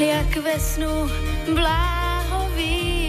[0.00, 1.10] jak ve snu
[1.54, 3.04] bláhovým.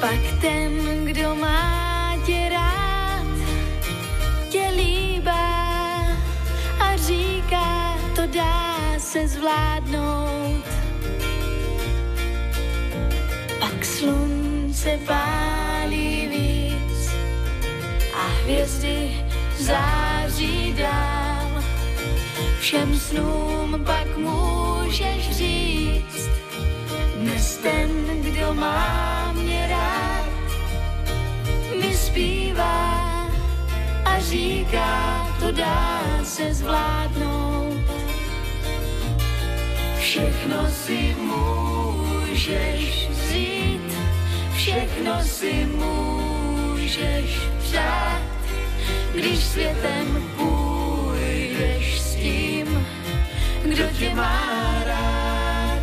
[0.00, 3.26] Pak ten, kdo má tě rád,
[4.48, 6.06] tě líbá
[6.80, 10.64] a říká, to dá se zvládnout.
[13.60, 15.71] Pak slunce a
[18.42, 19.26] hvězdy
[19.58, 21.62] září dál.
[22.60, 26.30] Všem snům pak můžeš říct,
[27.16, 27.90] dnes ten,
[28.22, 30.28] kdo má mě rád,
[31.80, 33.02] mi zpívá
[34.04, 37.80] a říká, to dá se zvládnout.
[39.98, 43.96] Všechno si můžeš vzít,
[44.54, 48.31] všechno si můžeš přát,
[49.14, 52.86] když světem půjdeš s tím,
[53.64, 55.82] kdo tě má rád.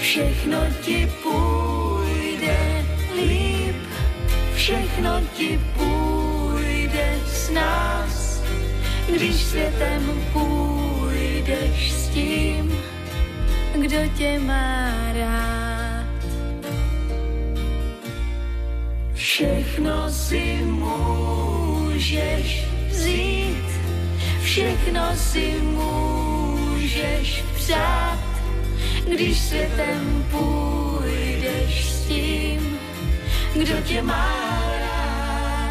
[0.00, 2.84] Všechno ti půjde
[3.16, 3.76] líp,
[4.54, 8.42] všechno ti půjde s nás,
[9.14, 12.78] když světem půjdeš s tím,
[13.74, 15.73] kdo tě má rád.
[19.34, 22.24] Všechno si můžeš
[22.88, 23.66] vzít,
[24.42, 28.18] všechno si můžeš přát,
[29.08, 32.78] když světem půjdeš s tím,
[33.54, 34.53] kdo tě má.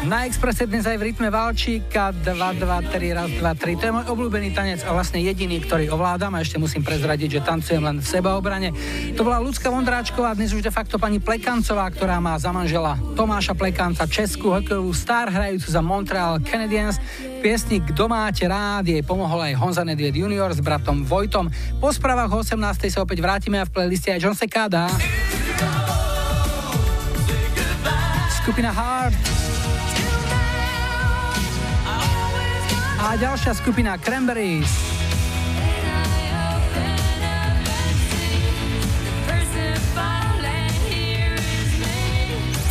[0.04, 2.60] Na Expresse dnes aj v rytme Valčíka 2, 2,
[2.92, 3.80] 3, raz, 2, 3.
[3.80, 7.40] To je môj obľúbený tanec a vlastne jediný, ktorý ovládam a ešte musím prezradiť, že
[7.40, 8.68] tancujem len v sebaobrane.
[9.16, 13.56] To bola Lucka Vondráčková, dnes už de facto pani Plekancová, ktorá má za manžela Tomáša
[13.56, 17.00] Plekanca, českú hokejovú star, hrajúcu za Montreal Canadiens.
[17.40, 21.48] Piesnik Kto máte rád jej pomohol aj Honza Nedvied junior s bratom Vojtom.
[21.80, 22.60] Po správach o 18.
[22.92, 24.84] sa opäť vrátime a v playliste aj John Sekada.
[28.44, 29.33] Skupina Hard.
[33.04, 34.72] a ďalšia skupina Cranberries.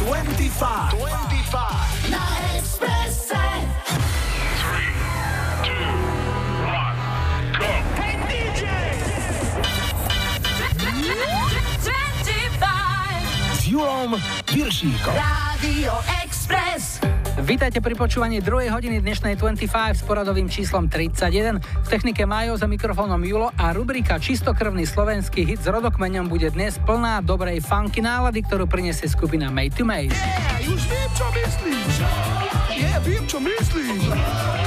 [0.01, 0.89] Twenty-five.
[0.97, 1.85] Twenty-five.
[2.09, 2.23] Na
[2.57, 3.37] Expresse.
[4.57, 4.97] Three,
[5.61, 5.85] two,
[6.65, 6.97] one,
[15.05, 15.13] go.
[15.61, 15.93] Radio
[16.25, 16.92] Express.
[17.33, 19.65] Vítajte pri počúvaní druhej hodiny dnešnej 25
[19.97, 21.57] s poradovým číslom 31.
[21.57, 26.77] V technike Majo za mikrofónom Julo a rubrika Čistokrvný slovenský hit s rodokmeňom bude dnes
[26.85, 30.13] plná dobrej funky nálady, ktorú prinesie skupina Made to Made.
[30.13, 31.93] Yeah, už viem, čo myslíš.
[32.69, 34.62] Yeah, viem, čo myslíš.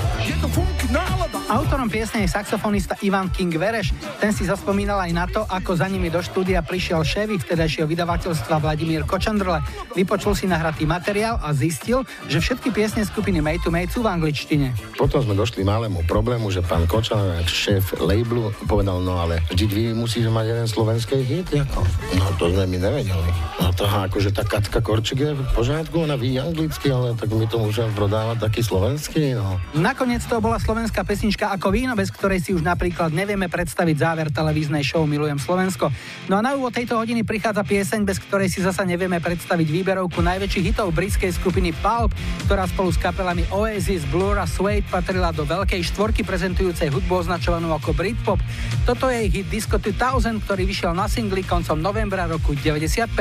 [1.46, 3.94] Autorom piesne je saxofonista Ivan King Vereš.
[4.18, 8.58] Ten si zaspomínal aj na to, ako za nimi do štúdia prišiel šéfik vtedajšieho vydavateľstva
[8.58, 9.62] Vladimír Kočandrle.
[9.94, 14.10] Vypočul si nahratý materiál a zistil, že všetky piesne skupiny Made to Made sú v
[14.10, 14.74] angličtine.
[14.98, 19.82] Potom sme došli malému problému, že pán Kočan, šéf labelu, povedal, no ale vždy vy
[19.94, 21.86] musíte mať jeden slovenský hit, ako?
[22.18, 23.30] No to sme my nevedeli.
[23.62, 27.46] No to akože tá Katka Korčik je v pořádku, ona ví anglicky, ale tak my
[27.46, 29.62] to môžeme prodávať taký slovenský, no.
[29.78, 34.32] Nakoniec to bola slovenská pesnička ako víno, bez ktorej si už napríklad nevieme predstaviť záver
[34.32, 35.92] televíznej show Milujem Slovensko.
[36.32, 40.24] No a na úvod tejto hodiny prichádza pieseň, bez ktorej si zasa nevieme predstaviť výberovku
[40.24, 42.16] najväčších hitov britskej skupiny Pulp,
[42.48, 47.68] ktorá spolu s kapelami Oasis, Blur a Suede patrila do veľkej štvorky prezentujúcej hudbu označovanú
[47.76, 48.40] ako Britpop.
[48.88, 53.12] Toto je hit Disco 2000, ktorý vyšiel na singli koncom novembra roku 95.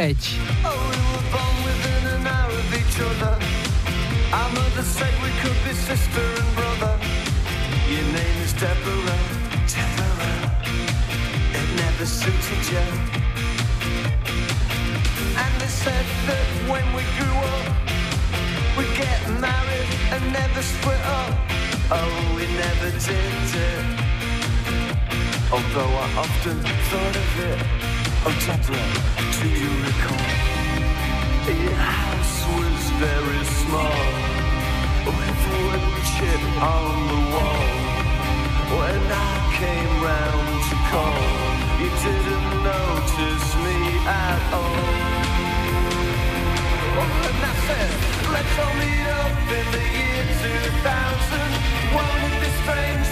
[4.35, 6.44] Our mother said we could be sister
[8.59, 9.19] Deborah,
[9.67, 10.41] Deborah.
[11.59, 12.87] It never suited you.
[15.43, 17.67] And they said that when we grew up,
[18.77, 21.33] we'd get married and never split up.
[21.91, 23.33] Oh, we never did
[23.69, 23.85] it.
[25.51, 26.57] Although I often
[26.89, 27.59] thought of it.
[28.25, 28.91] Oh, Deborah,
[29.37, 30.45] do you recall?
[31.47, 34.01] Your house was very small
[35.05, 35.85] With wood
[36.17, 37.64] chip on the wall
[38.85, 41.25] When I came round to call
[41.81, 44.85] You didn't notice me at all.
[47.01, 47.91] Oh, and I said,
[48.29, 51.41] let's all meet up in the year 2000
[51.95, 53.07] Won't it be strange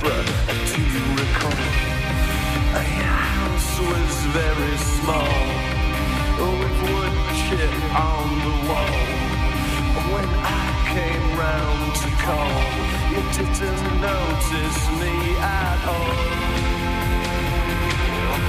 [0.00, 0.24] Deborah,
[0.74, 1.60] do you recall?
[2.72, 5.40] Your house was very small,
[6.60, 8.98] with wood chip on the wall.
[10.12, 12.60] When I came round to call,
[13.10, 16.18] you didn't notice me at all.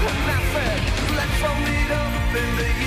[0.08, 0.82] And I said,
[1.16, 2.86] let's all meet up in the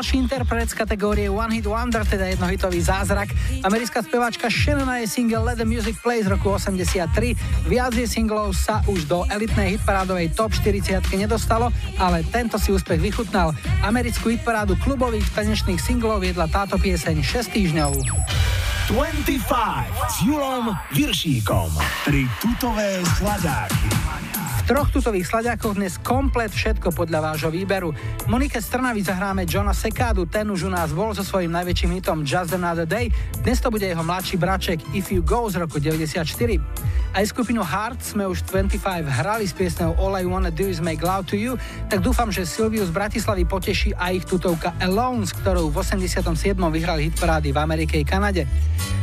[0.00, 3.36] ďalší interpret z kategórie One Hit Wonder, teda jednohitový zázrak.
[3.60, 7.36] Americká speváčka Shannona je single Let the Music Play z roku 83.
[7.68, 11.68] Viac jej singlov sa už do elitnej hitparádovej top 40 nedostalo,
[12.00, 13.52] ale tento si úspech vychutnal.
[13.84, 17.92] Americkú hitparádu klubových tanečných singlov viedla táto pieseň 6 týždňov.
[18.88, 19.36] 25
[20.08, 21.76] s Julom Viršíkom.
[22.08, 23.99] Tri tutové skladáky
[24.70, 27.90] troch tutových sladiakoch dnes komplet všetko podľa vášho výberu.
[28.30, 32.54] Monike Strnavy zahráme Johna Sekádu, ten už u nás bol so svojím najväčším hitom Just
[32.54, 33.10] Another Day.
[33.42, 36.22] Dnes to bude jeho mladší braček If You Go z roku 94.
[37.10, 41.02] Aj skupinu Hard sme už 25 hrali s piesňou All I Wanna Do Is Make
[41.02, 41.58] Love To You,
[41.90, 46.30] tak dúfam, že Silviu z Bratislavy poteší aj ich tutovka Alone, s ktorou v 87.
[46.54, 48.46] vyhrali hit parády v Amerike i Kanade.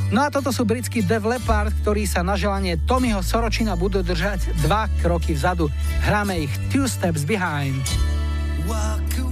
[0.08, 4.56] No a toto sú britský Dev Leppard, ktorí sa na želanie Tommyho Soročina budú držať
[4.64, 5.68] dva kroky vzadu.
[6.00, 7.84] Hráme ich Two Steps Behind.
[8.72, 9.27] Walk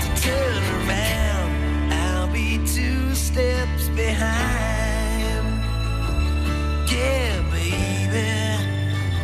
[0.00, 1.50] to turn around.
[1.92, 5.44] I'll be two steps behind.
[6.90, 8.28] Yeah, baby,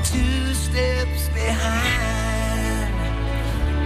[0.05, 2.95] two steps behind.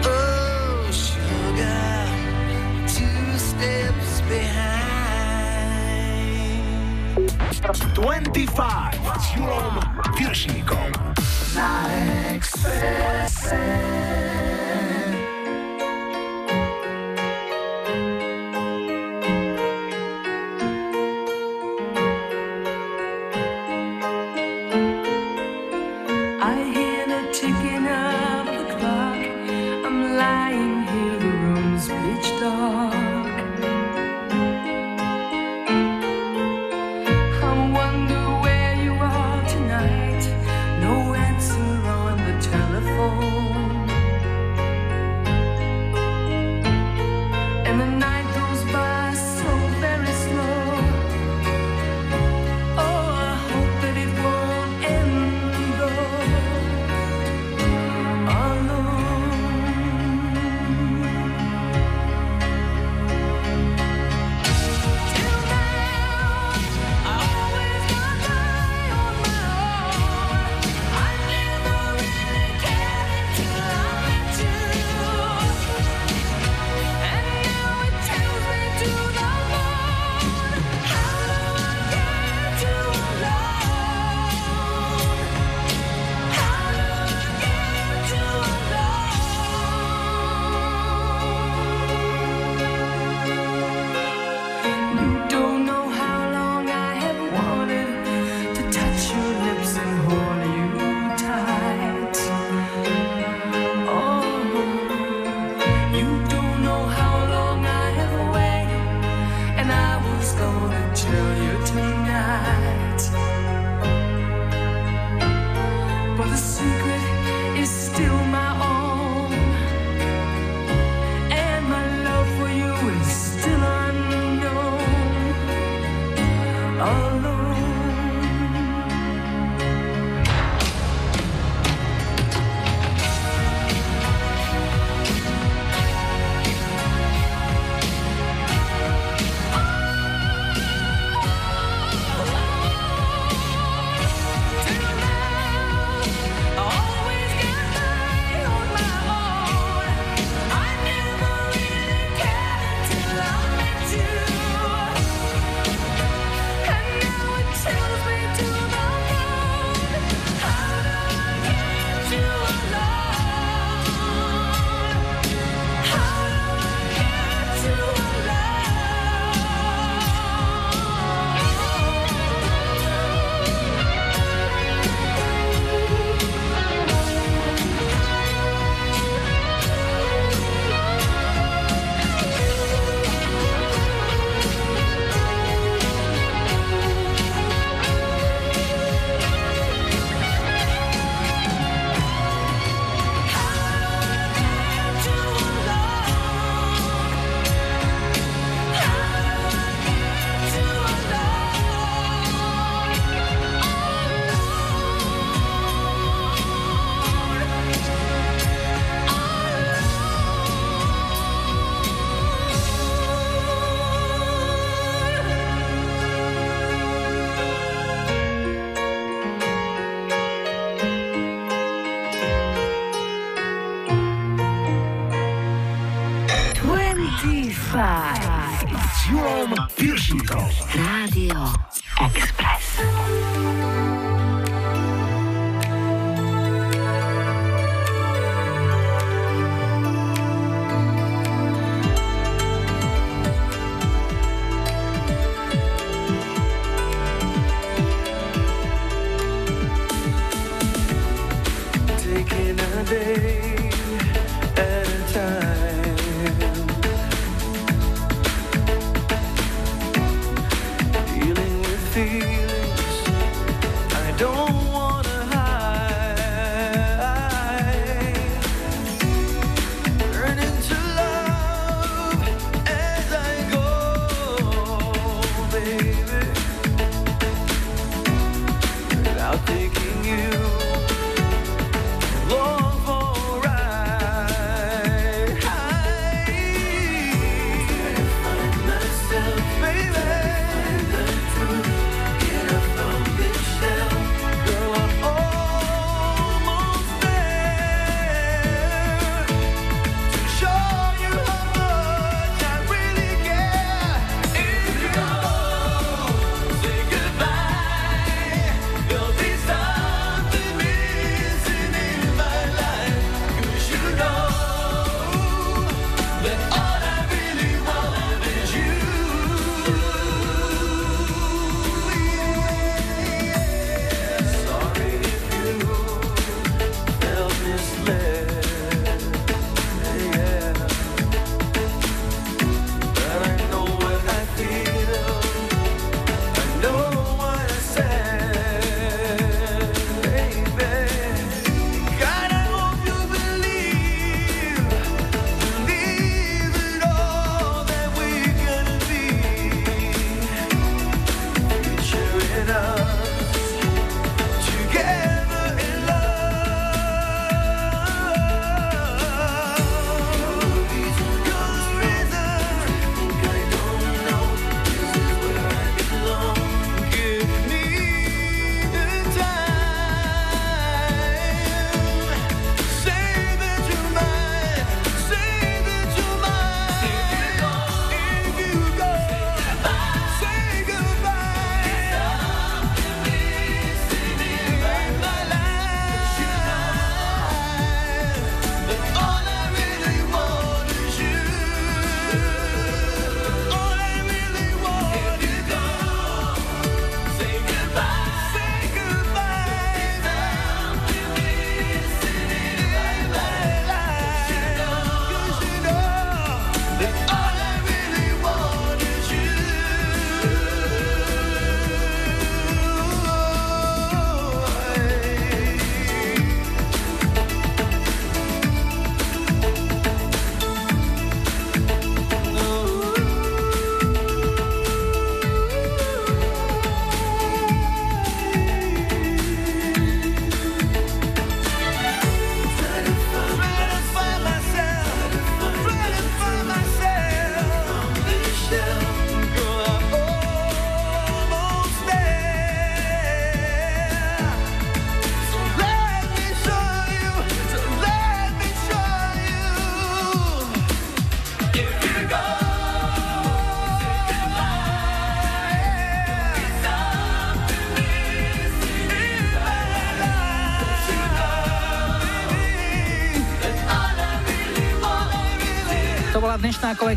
[0.04, 2.06] Oh, sugar,
[2.86, 4.74] two steps behind.
[7.94, 9.78] 25 s Julom
[10.14, 11.90] Viršíkom not
[12.34, 13.24] expected.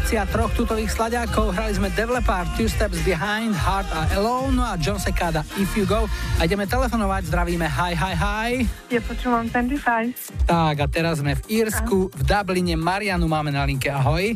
[0.08, 1.52] Kolekcia troch tutových slaďákov.
[1.52, 5.84] Hrali sme Developer, Two Steps Behind, Heart a Alone no a John Secada If You
[5.84, 6.08] Go.
[6.40, 8.52] A ideme telefonovať, zdravíme hi, hi, hi.
[8.88, 10.48] Ja počúvam 25.
[10.48, 12.80] Tak a teraz sme v Írsku, v Dubline.
[12.80, 14.32] Marianu máme na linke, ahoj.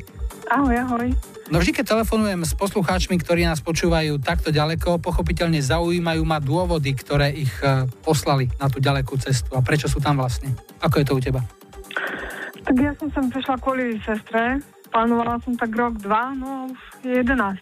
[0.52, 1.08] Ahoj, ahoj.
[1.48, 6.92] No vždy, keď telefonujem s poslucháčmi, ktorí nás počúvajú takto ďaleko, pochopiteľne zaujímajú ma dôvody,
[7.00, 10.52] ktoré ich e, poslali na tú ďalekú cestu a prečo sú tam vlastne.
[10.84, 11.40] Ako je to u teba?
[12.60, 14.60] Tak ja som sem prišla kvôli sestre.
[14.92, 17.58] Plánovala som tak rok, dva, no už je 11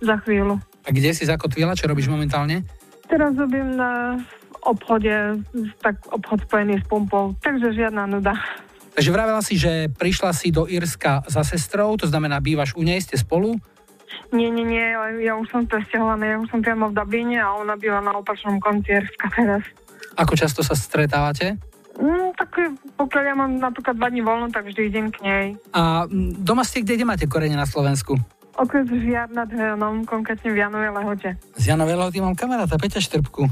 [0.00, 0.56] za chvíľu.
[0.84, 2.64] A kde si zakotvila, čo robíš momentálne?
[3.08, 4.20] Teraz robím na
[4.64, 5.44] obchode,
[5.84, 8.32] tak obchod spojený s pumpou, takže žiadna nuda.
[8.96, 13.02] Takže vravela si, že prišla si do Írska za sestrou, to znamená, bývaš u nej,
[13.04, 13.60] ste spolu?
[14.32, 17.74] Nie, nie, nie, ja už som presťahovaná, ja už som priamo v Dubline a ona
[17.76, 19.62] býva na opačnom konci Jerska teraz.
[20.14, 21.58] Ako často sa stretávate?
[21.94, 22.50] Mm, tak
[22.98, 25.46] pokiaľ ja mám napríklad dva dní voľno, tak vždy idem k nej.
[25.70, 28.18] A mm, doma ste kde, kde máte korene na Slovensku?
[28.54, 31.30] Okres Žiar nad Hronom, konkrétne v Janovej Lehote.
[31.58, 33.50] Z Janovej Lehoty mám kamaráta Peťa Štrbku.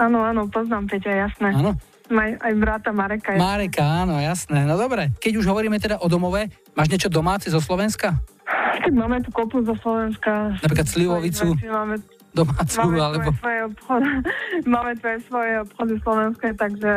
[0.00, 1.52] Áno, áno, poznám Peťa, jasné.
[1.52, 1.76] Áno.
[2.12, 3.36] Maj, aj brata Mareka.
[3.36, 4.64] Mareka, áno, jasné.
[4.68, 8.20] No dobre, keď už hovoríme teda o domove, máš niečo domáce zo Slovenska?
[8.82, 10.58] Tak máme tu kopu zo Slovenska.
[10.60, 13.30] Napríklad slivovicu Máme, domácu, máme alebo...
[13.36, 14.10] svoje obchody,
[14.74, 16.92] máme tvoje svoje obchody slovenské, takže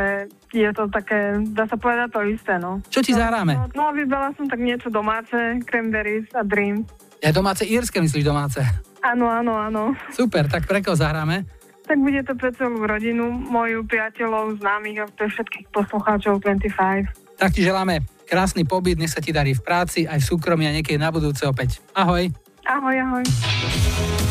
[0.56, 1.20] je to také,
[1.52, 2.80] dá sa povedať to isté, no.
[2.88, 3.54] Čo ti zahráme?
[3.56, 5.36] No, no vybrala som tak niečo domáce,
[5.68, 6.88] cranberries a dream.
[7.20, 8.64] Ja domáce írske myslíš domáce?
[9.04, 9.94] Áno, áno, áno.
[10.16, 11.46] Super, tak pre koho zahráme?
[11.86, 17.38] Tak bude to pre celú rodinu, moju priateľov, známych a pre všetkých poslucháčov 25.
[17.38, 20.74] Tak ti želáme krásny pobyt, nech sa ti darí v práci, aj v súkromí a
[20.74, 21.78] niekedy na budúce opäť.
[21.94, 22.34] Ahoj.
[22.66, 24.25] Ahoj, ahoj.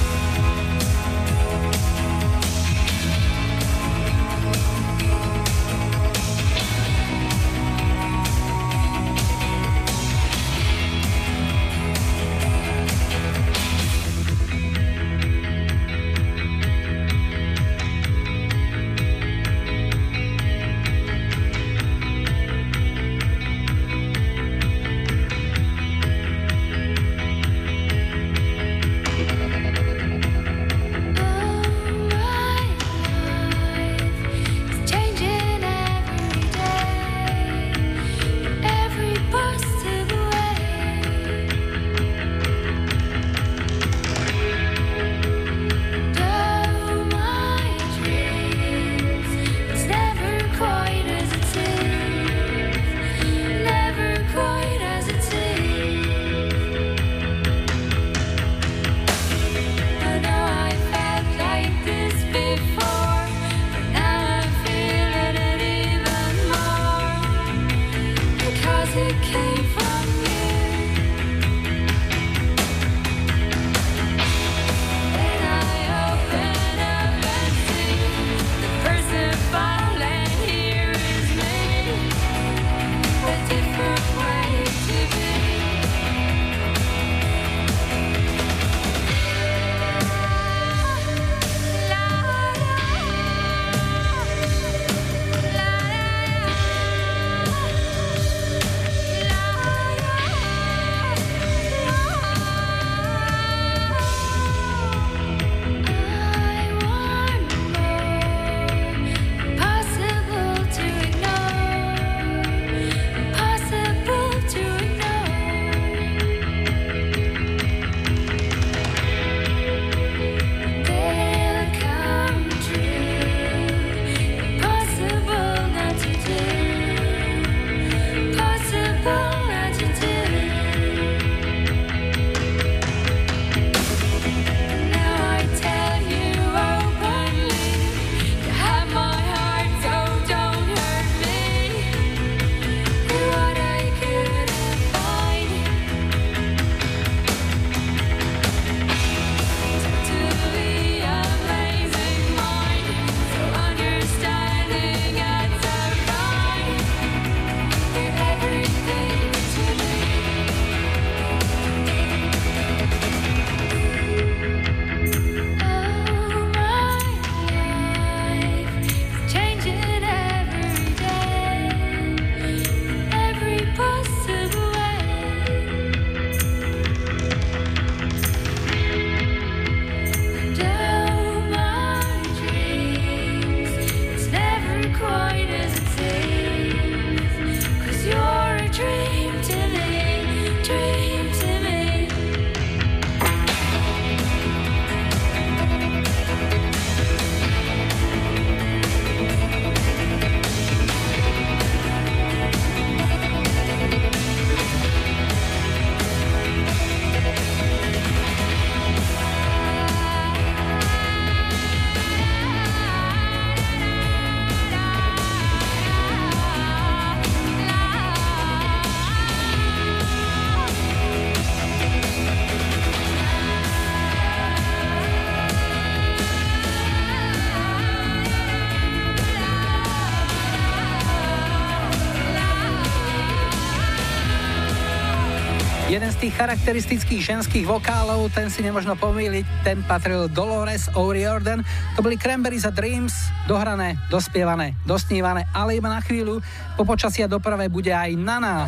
[235.95, 241.63] Jeden z tých charakteristických ženských vokálov, ten si nemožno pomýliť, ten patril Dolores O'Riordan.
[241.95, 243.15] To boli Cranberries a Dreams,
[243.47, 246.43] dohrané, dospievané, dosnívané, ale iba na chvíľu.
[246.75, 248.67] Po počasí a doprave bude aj Nana.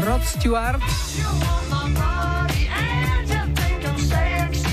[0.00, 0.80] Rod Stewart.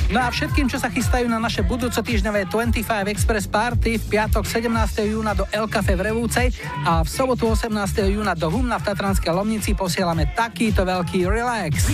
[0.10, 4.42] No a všetkým, čo sa chystajú na naše budúco týždňové 25 Express Party v piatok
[4.42, 5.06] 17.
[5.06, 6.50] júna do El Cafe v Revúcej
[6.82, 7.70] a v sobotu 18.
[8.10, 11.94] júna do Humna v Tatranskej Lomnici posielame takýto veľký relax.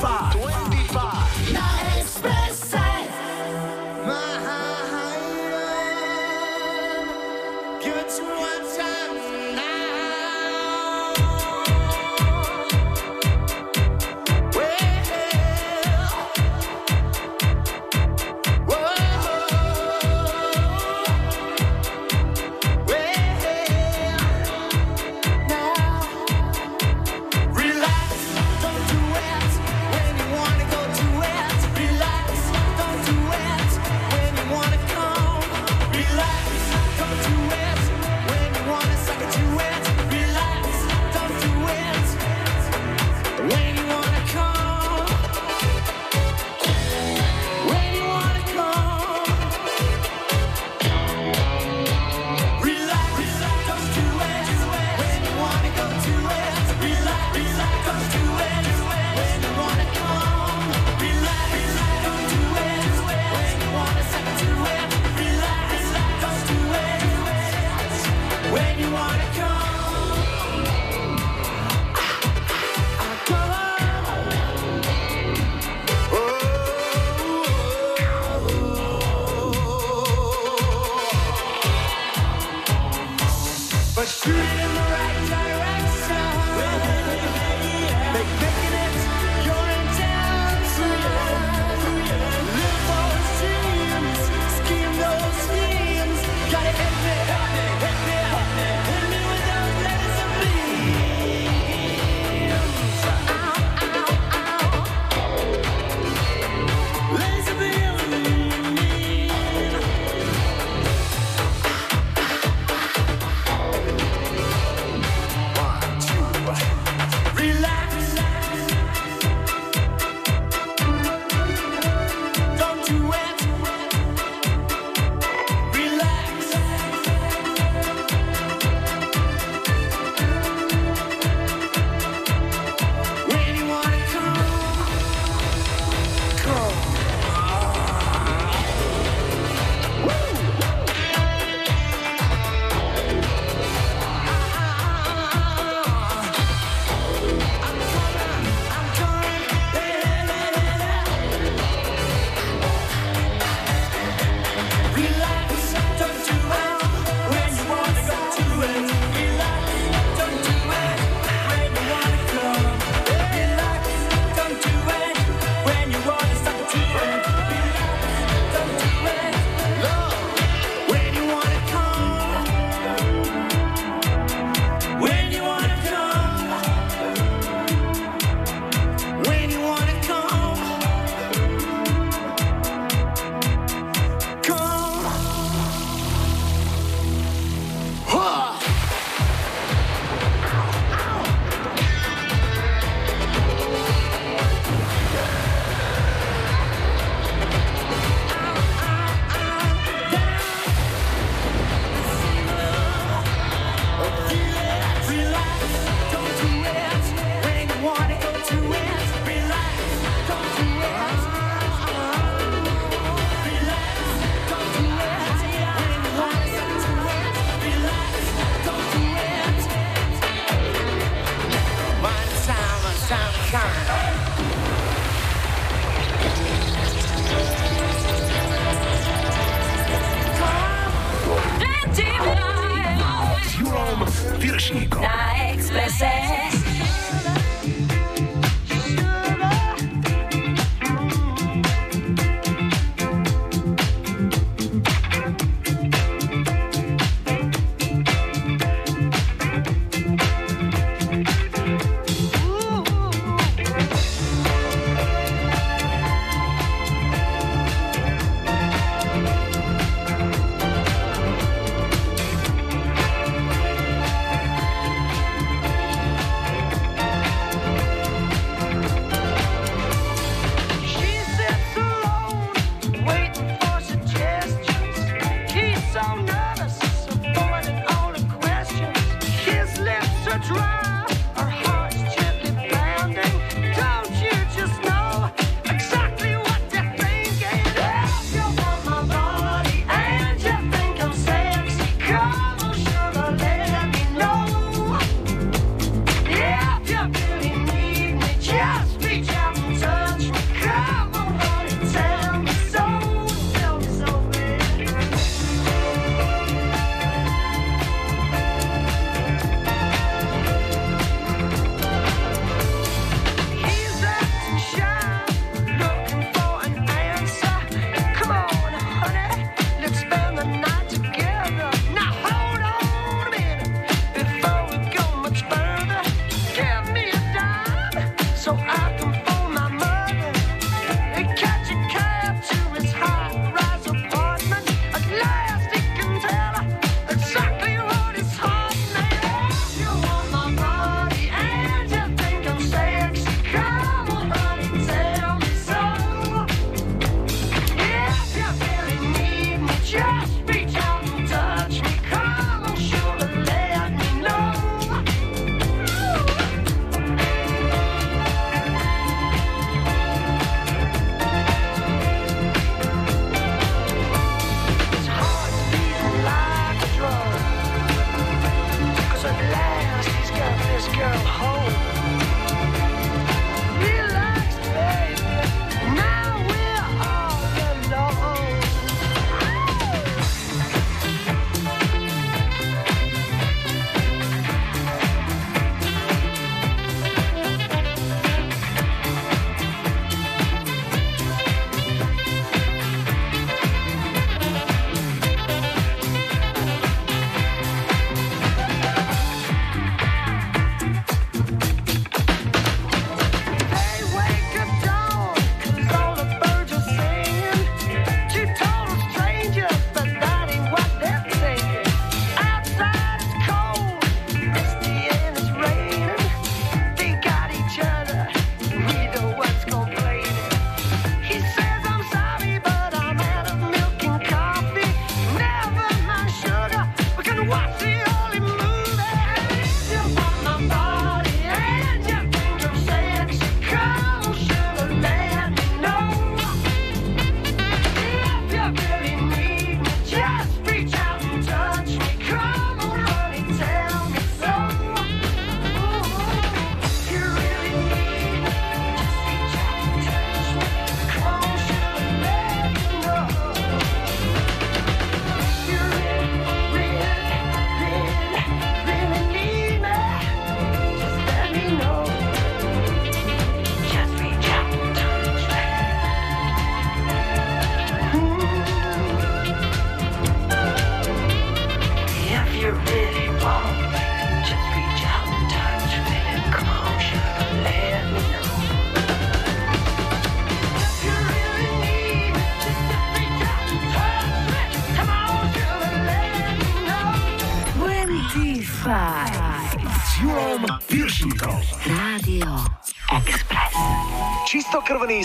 [0.00, 0.39] Na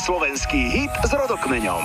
[0.05, 1.81] slovenský hit s rodokmeňom.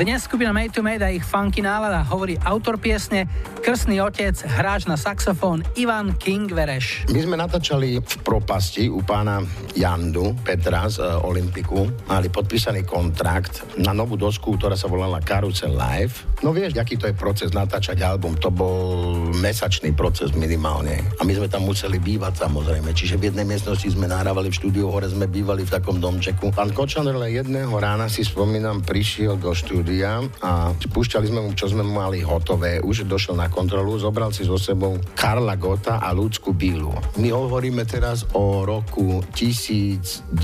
[0.00, 3.28] Dnes skupina Made to Made a ich funky nálada hovorí autor piesne,
[3.60, 7.04] krstný otec, hráč na saxofón Ivan King Vereš.
[7.12, 9.44] My sme natáčali v propasti u pána
[9.76, 11.84] Jandu Petra z uh, Olympiku.
[12.08, 16.31] Mali podpísaný kontrakt na novú dosku, ktorá sa volala Carousel Live.
[16.42, 18.34] No vieš, aký to je proces natáčať album.
[18.42, 20.98] To bol mesačný proces minimálne.
[21.22, 22.90] A my sme tam museli bývať samozrejme.
[22.90, 26.50] Čiže v jednej miestnosti sme nahrávali v štúdiu, hore sme bývali v takom domčeku.
[26.50, 31.86] Pán Kočanerle jedného rána si spomínam, prišiel do štúdia a púšťali sme mu, čo sme
[31.86, 32.82] mali hotové.
[32.82, 36.90] Už došiel na kontrolu, zobral si so sebou Karla Gota a Ľudsku Bílu.
[37.22, 40.34] My hovoríme teraz o roku 1997.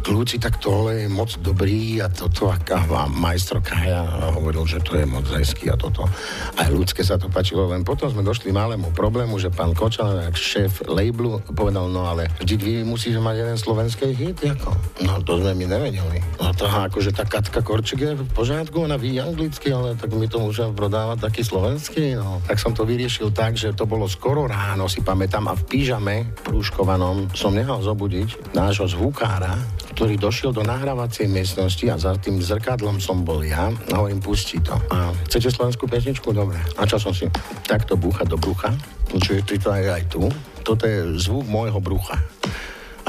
[0.00, 4.94] Kľúci, tak tohle je moc dobrý a toto aká vám majstro Kaja hovoril, že to
[4.94, 6.06] je moc hezký a toto.
[6.54, 10.84] Aj ľudské sa to páčilo, len potom sme došli malému problému, že pán Kočan, šéf
[10.86, 14.70] labelu, povedal, no ale vždy vy musíte mať jeden slovenský hit, ako?
[15.02, 16.18] No to sme my nevedeli.
[16.38, 20.28] No to akože tá Katka Korčik je v pořádku, ona ví anglicky, ale tak my
[20.28, 22.44] to môžeme prodávať taký slovenský, no.
[22.44, 26.28] Tak som to vyriešil tak, že to bolo skoro ráno, si pamätám, a v pížame
[26.44, 29.56] prúškovanom som nehal zobudiť nášho zvukára,
[29.98, 34.78] ktorý došiel do nahrávacej miestnosti a za tým zrkadlom som bol ja hovorím, pustí to.
[34.94, 36.30] A chcete slovenskú pesničku?
[36.30, 36.54] Dobre.
[36.78, 37.26] A čo som si
[37.66, 38.70] takto búchať do brucha?
[39.10, 40.22] Čiže ty to aj, aj tu.
[40.62, 42.14] Toto je zvuk môjho brucha.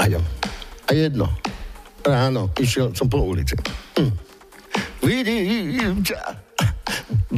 [0.02, 0.24] A idem.
[0.82, 1.30] A jedno.
[2.02, 3.54] Ráno išiel som po ulici.
[3.94, 4.10] Hm.
[5.06, 6.20] Vidím ťa.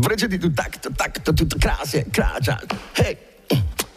[0.01, 2.73] Prečo ty tu takto, takto, tu krásne kráčaš?
[3.05, 3.32] Hej,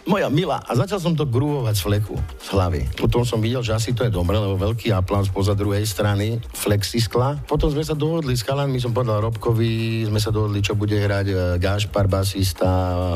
[0.05, 0.61] moja milá.
[0.65, 2.81] A začal som to grúvovať z fleku, z hlavy.
[2.95, 7.41] Potom som videl, že asi to je dobre, lebo veľký aplaus poza druhej strany, flexiskla.
[7.49, 11.27] Potom sme sa dohodli s chalanmi, som povedal Robkovi, sme sa dohodli, čo bude hrať
[11.27, 12.69] e, Gašpar, basista,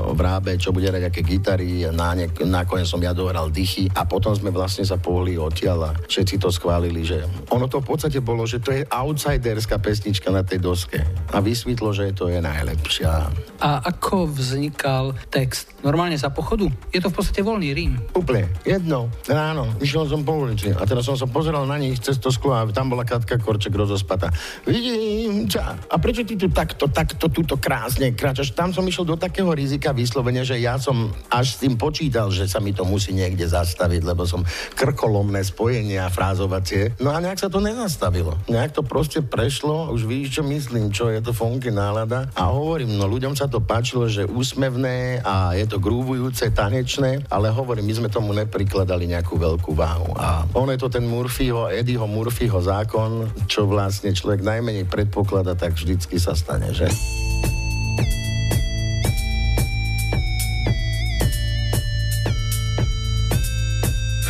[0.10, 4.34] Vrábe, čo bude hrať aké gitary, na ne, nakoniec som ja dohral dychy a potom
[4.34, 7.22] sme vlastne sa pohli odtiaľ a všetci to schválili, že
[7.53, 10.99] ono to v podstate bolo, že to je outsiderská pesnička na tej doske
[11.30, 13.30] a vysvetlo, že to je najlepšia.
[13.61, 15.76] A ako vznikal text?
[15.86, 16.79] Normálne za pochodu?
[16.90, 17.94] Je to v podstate voľný rím.
[18.18, 18.50] Úplne.
[18.66, 19.14] Jedno.
[19.30, 19.70] Ráno.
[19.78, 22.66] Išiel som po ulici a teraz som sa pozeral na nich cez to sklo a
[22.74, 24.34] tam bola Katka Korček rozospata.
[24.66, 25.86] Vidím ťa.
[25.86, 28.58] A prečo ty tu takto, takto, túto krásne kráčaš?
[28.58, 32.50] Tam som išiel do takého rizika vyslovene, že ja som až s tým počítal, že
[32.50, 34.42] sa mi to musí niekde zastaviť, lebo som
[34.74, 36.98] krkolomné spojenia frázovacie.
[36.98, 38.34] No a nejak sa to nezastavilo.
[38.50, 42.34] Nejak to proste prešlo, už víš, čo myslím, čo je to funky nálada.
[42.34, 47.50] A hovorím, no ľuďom sa to páčilo, že úsmevné a je to grúvujúce, tanečné, ale
[47.50, 50.14] hovorím, my sme tomu neprikladali nejakú veľkú váhu.
[50.14, 55.74] A on je to ten Murphyho, Eddieho Murphyho zákon, čo vlastne človek najmenej predpoklada, tak
[55.74, 56.86] vždycky sa stane, že?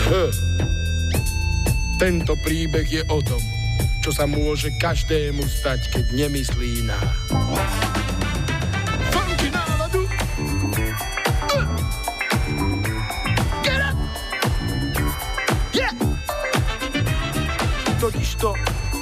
[0.07, 0.31] H.
[1.99, 3.43] Tento príbeh je o tom,
[3.99, 6.99] čo sa môže každému stať, keď nemyslí na...
[18.39, 18.55] Totižto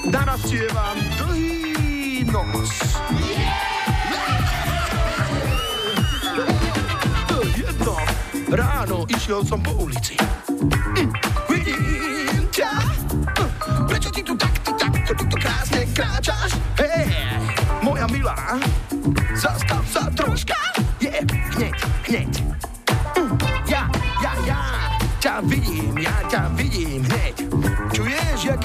[0.09, 2.73] narastie vám dlhý nos.
[7.53, 7.95] Jedno
[8.49, 10.17] ráno išiel som po ulici.
[11.53, 12.81] Vidím ťa.
[13.85, 16.57] Prečo ty tu takto, takto, takto krásne kráčaš?
[16.81, 17.13] Hej,
[17.85, 18.57] moja milá,
[19.37, 20.57] zastav sa troška.
[20.97, 21.13] Je,
[21.61, 21.77] hneď,
[22.09, 22.31] hneď.
[23.13, 23.37] Hm,
[23.69, 23.85] Ja,
[24.17, 24.61] ja, ja
[25.21, 26.66] ťa vidím, ja ťa vidím.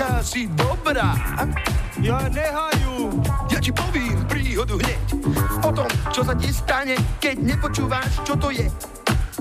[0.03, 1.15] Jaká si dobrá?
[2.03, 3.23] Ja nehajú.
[3.47, 5.15] Ja ti povím príhodu hneď.
[5.62, 8.66] O tom, čo sa ti stane, keď nepočúvaš, čo to je.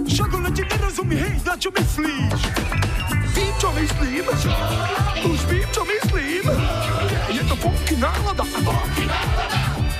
[0.05, 2.39] Však ale ti nerozumí, hej, na čo myslíš?
[3.33, 4.21] Vím, čo myslím.
[5.33, 6.45] Už vím, čo myslím.
[7.33, 8.45] Je to funky nálada.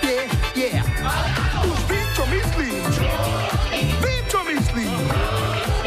[0.06, 0.86] Yeah, yeah.
[1.66, 2.86] Už vím, čo myslím.
[3.98, 5.02] Vím, čo myslím.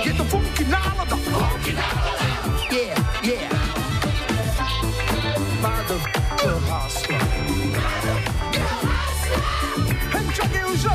[0.03, 1.15] Je to funky nálada.
[1.63, 2.14] Yeah,
[10.85, 10.93] Get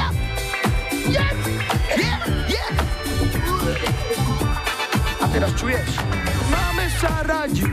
[0.00, 0.14] up!
[1.08, 1.32] Yeah!
[1.96, 2.20] Yeah!
[2.44, 2.76] Yeah!
[5.16, 5.96] A teraz čuješ?
[6.52, 7.64] Máme sa radi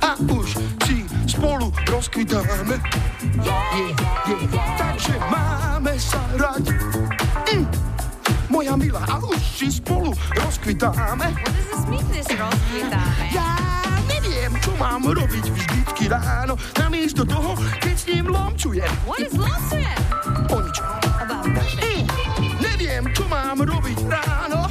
[0.00, 0.56] a už
[0.88, 2.80] si spolu rozkvitáme.
[3.44, 3.92] Yeah,
[4.24, 4.48] yeah.
[4.80, 6.72] Takže máme sa radi.
[7.52, 7.68] Mm.
[8.48, 11.36] Moja milá, a už si spolu rozkvitáme.
[11.36, 13.28] What does this mean, this rozkvitáme?
[13.28, 13.73] Ja
[14.44, 18.92] neviem, čo mám robiť vždycky ráno, namiesto toho, keď s ním lomčujem.
[19.08, 20.00] What is lomčujem?
[20.52, 20.84] O ničom.
[21.80, 22.04] Mm,
[22.60, 24.68] neviem, čo mám robiť ráno,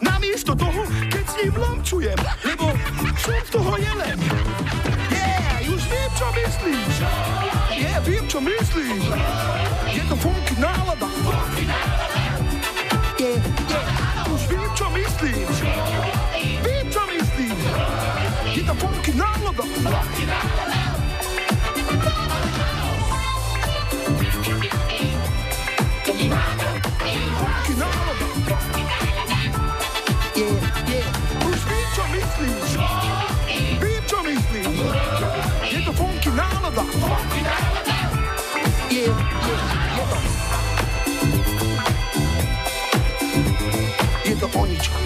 [0.00, 2.16] namiesto toho, keď s ním lomčujem,
[2.48, 2.72] lebo
[3.20, 4.16] som z toho jelen.
[5.12, 6.94] Yeah, už viem, čo myslíš.
[7.76, 9.04] Yeah, viem, čo myslíš.
[9.92, 11.12] Je to funky nálada.
[11.60, 11.89] Yeah,
[36.70, 37.98] funky nálada.
[38.90, 40.18] Yeah, yeah, je to.
[44.24, 45.00] Je to o ničom.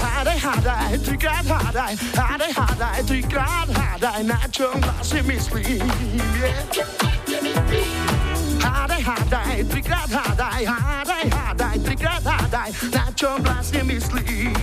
[0.00, 5.88] Hádaj, hádaj, trikrát hádaj, hádaj, hádaj, trikrát hádaj, na čom vlastne myslím,
[6.40, 8.01] yeah.
[8.72, 14.56] Hádaj, hádaj, trikrát hádaj, hádaj, hádaj, trikrát hádaj, na čom vlastne myslím.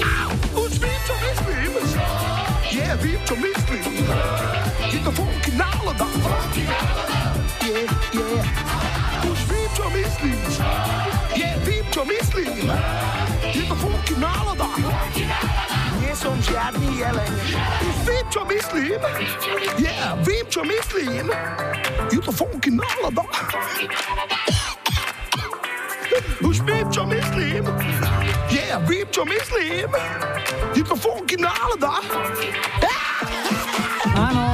[0.00, 0.32] Au,
[0.64, 1.72] Už vím, čo myslím.
[2.72, 4.08] Yeah, vím, čo myslím.
[4.88, 6.08] Je to funky nálada.
[7.60, 7.84] Yeah,
[8.16, 9.28] yeah.
[9.28, 10.54] Už vím, čo myslíš.
[11.36, 12.64] Yeah, vím, čo myslím.
[13.44, 14.72] Je to funky nálada.
[16.12, 17.32] Nie som žiadny jeleň.
[18.04, 19.00] Vím, čo myslím.
[19.80, 21.24] Yeah, vím, čo myslím.
[22.12, 23.24] Je to funky nálada.
[26.44, 27.64] Už vím, čo myslím.
[28.52, 29.88] Yeah, vím, čo myslím.
[30.76, 32.04] Je to funky nálada.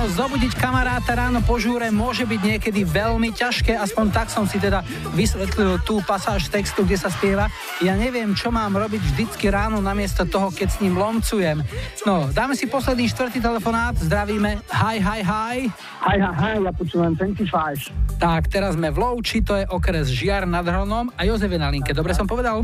[0.06, 4.86] Zobudiť kamaráta ráno po žúre môže byť niekedy veľmi ťažké, aspoň tak som si teda
[5.18, 7.50] vysvetlil tú pasáž textu, kde sa spieva.
[7.82, 11.66] Ja neviem, čo mám robiť vždycky ráno namiesto toho, keď s ním lomcujem.
[12.06, 14.62] No, dáme si posledný štvrtý telefonát, zdravíme.
[14.70, 15.56] Hi, hi, hi.
[16.06, 18.22] Hi, hi, hi, ja počúvam 25.
[18.22, 21.70] Tak, teraz sme v Lovči, to je okres Žiar nad Hronom a Jozef je na
[21.70, 21.90] linke.
[21.90, 22.62] Dobre som povedal?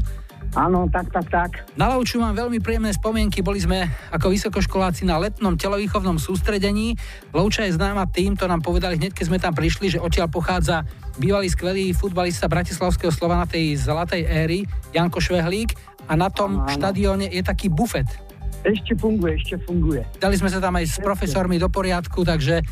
[0.55, 1.51] Áno, tak, tak, tak.
[1.75, 3.43] Na Lovču mám veľmi príjemné spomienky.
[3.43, 6.95] Boli sme ako vysokoškoláci na letnom telovýchovnom sústredení.
[7.35, 10.87] Lovča je známa tým, to nám povedali hneď, keď sme tam prišli, že odtiaľ pochádza
[11.19, 14.63] bývalý skvelý futbalista Bratislavského Slovana tej zlatej éry,
[14.95, 15.75] Janko Švehlík
[16.07, 16.71] a na tom Áno, áno.
[16.71, 18.07] štadióne je taký bufet.
[18.65, 20.07] Ešte funguje, ešte funguje.
[20.23, 22.65] Dali sme sa tam aj s profesormi do poriadku, takže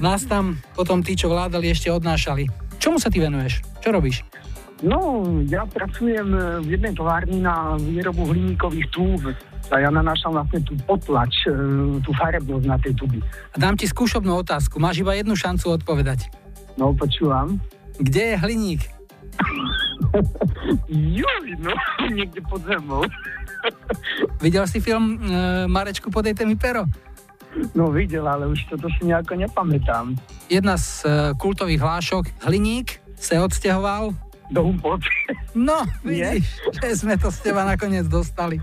[0.00, 2.48] nás tam potom tí, čo vládali, ešte odnášali.
[2.82, 3.62] Čomu sa ty venuješ?
[3.78, 4.26] Čo robíš?
[4.78, 9.22] No, ja pracujem e, v jednej továrni na výrobu hliníkových túb.
[9.68, 11.52] A ja nanášam vlastne tú potlač, e,
[11.98, 13.18] tú farebnosť na tej tuby.
[13.52, 14.78] A dám ti skúšobnú otázku.
[14.78, 16.30] Máš iba jednu šancu odpovedať.
[16.78, 17.58] No, počúvam.
[17.98, 18.82] Kde je hliník?
[20.88, 21.74] Juj, no,
[22.16, 23.02] niekde pod zemou.
[24.44, 26.86] Videl si film e, Marečku podejte mi pero?
[27.74, 30.14] No, videl, ale už toto si nejako nepamätám.
[30.46, 32.46] Jedna z e, kultových hlášok.
[32.46, 35.02] Hliník sa odsťahoval do Humpot.
[35.52, 36.48] No, vidíš,
[36.80, 38.60] že sme to z teba nakoniec dostali.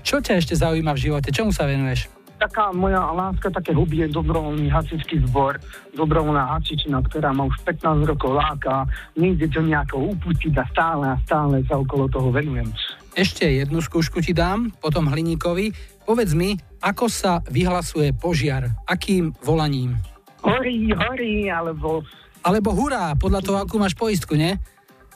[0.00, 1.28] Čo ťa ešte zaujíma v živote?
[1.32, 2.08] Čomu sa venuješ?
[2.34, 5.56] Taká moja láska, také hobby je dobrovoľný hasičský zbor,
[5.94, 8.84] dobrovoľná hasičina, ktorá ma už 15 rokov láka,
[9.16, 12.68] nejde to nejako upustiť a stále a stále sa okolo toho venujem.
[13.14, 15.70] Ešte jednu skúšku ti dám, potom hliníkovi.
[16.04, 18.66] Povedz mi, ako sa vyhlasuje požiar?
[18.84, 19.94] Akým volaním?
[20.42, 22.02] Horí, horí, alebo...
[22.44, 24.58] Alebo hurá, podľa toho, akú máš poistku, nie?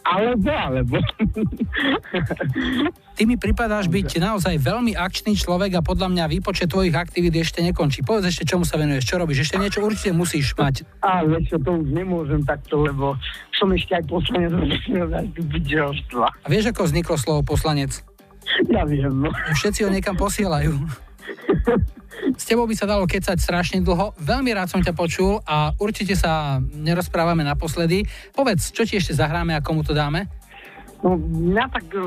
[0.08, 0.96] Alebo, alebo.
[3.12, 7.60] Ty mi pripadáš byť naozaj veľmi akčný človek a podľa mňa výpočet tvojich aktivít ešte
[7.60, 8.00] nekončí.
[8.00, 9.44] Povedz ešte, čomu sa venuješ, čo robíš.
[9.44, 10.88] Ešte niečo určite musíš mať.
[11.04, 13.20] A vieš to už nemôžem takto, lebo
[13.52, 14.52] som ešte aj poslanec.
[16.16, 18.00] A vieš, ako vzniklo slovo poslanec?
[18.72, 19.28] Ja viem, no.
[19.52, 20.72] Všetci ho niekam posielajú.
[22.34, 24.16] S tebou by sa dalo kecať strašne dlho.
[24.18, 28.04] Veľmi rád som ťa počul a určite sa nerozprávame naposledy.
[28.34, 30.26] Povedz, čo ti ešte zahráme a komu to dáme?
[30.98, 32.02] No, mňa tak eh,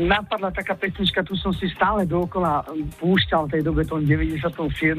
[0.00, 2.64] napadla taká pesnička, tu som si stále dookola
[2.96, 4.96] púšťal v tej dobe, tom 97.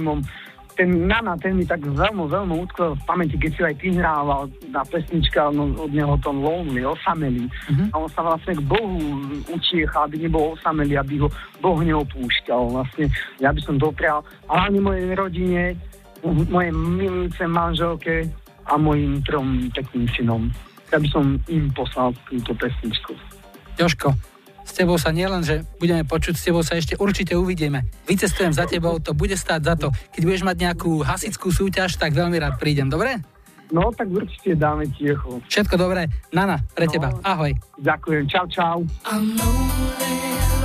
[0.76, 4.48] Ten Nana, ten mi tak veľmi, veľmi utkvel v pamäti, keď si aj ty hrával
[4.72, 7.46] na pesnička no, od neho tom Lonely, osamelý.
[7.70, 7.92] Mhm.
[7.92, 8.98] A on sa vlastne k Bohu
[9.52, 11.28] učiechal, aby nebol osamelý, aby ho
[11.60, 12.62] Boh neopúšťal.
[12.72, 13.12] Vlastne
[13.44, 15.62] ja by som doprial hlavne mojej rodine,
[16.26, 18.16] mojej milujúcej manželke
[18.70, 20.44] a mojim trom pekným synom.
[20.92, 23.16] Ja by som im poslal túto pesničku.
[23.80, 24.12] Joško,
[24.64, 27.84] s tebou sa nielen, že budeme počuť, s tebou sa ešte určite uvidíme.
[28.06, 29.88] Vycestujem za tebou, to bude stáť za to.
[30.14, 33.20] Keď budeš mať nejakú hasickú súťaž, tak veľmi rád prídem, dobre?
[33.72, 35.40] No, tak určite dáme tiecho.
[35.48, 36.12] Všetko dobré.
[36.36, 36.92] Nana, pre No.
[36.92, 37.10] teba.
[37.24, 37.56] Ahoj.
[37.80, 38.78] Ďakujem, čau, čau.
[39.08, 40.61] I'm lonely,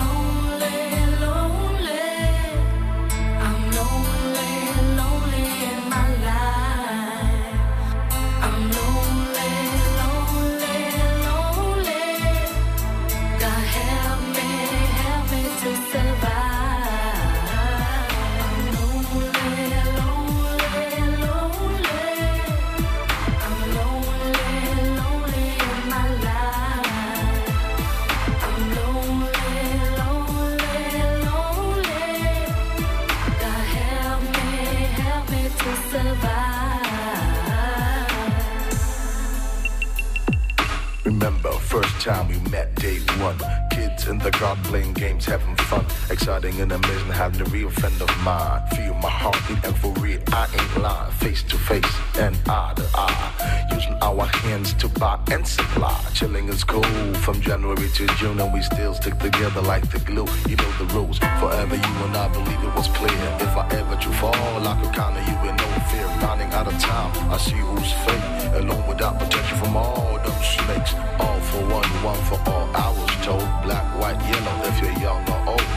[42.07, 43.66] time we met, day one.
[44.09, 45.85] In the garden playing games, having fun.
[46.11, 48.63] Exciting and amazing, having a real friend of mine.
[48.69, 51.13] Feel my heartbeat and for real, I ain't lying.
[51.15, 53.67] Face to face and eye to eye.
[53.73, 56.01] Using our hands to buy and supply.
[56.15, 56.85] Chilling is cool
[57.25, 60.29] from January to June, and we still stick together like the glue.
[60.49, 61.19] You know the rules.
[61.41, 63.11] Forever, you and I believe it was clear.
[63.41, 66.07] If I ever do fall, I could count on you with no fear.
[66.23, 68.55] Running out of time, I see who's fake.
[68.55, 70.95] Alone without protection from all them snakes.
[71.19, 72.71] All for one, one for all.
[72.75, 74.69] I was told black, white, yellow.
[74.69, 75.69] If you're young or old,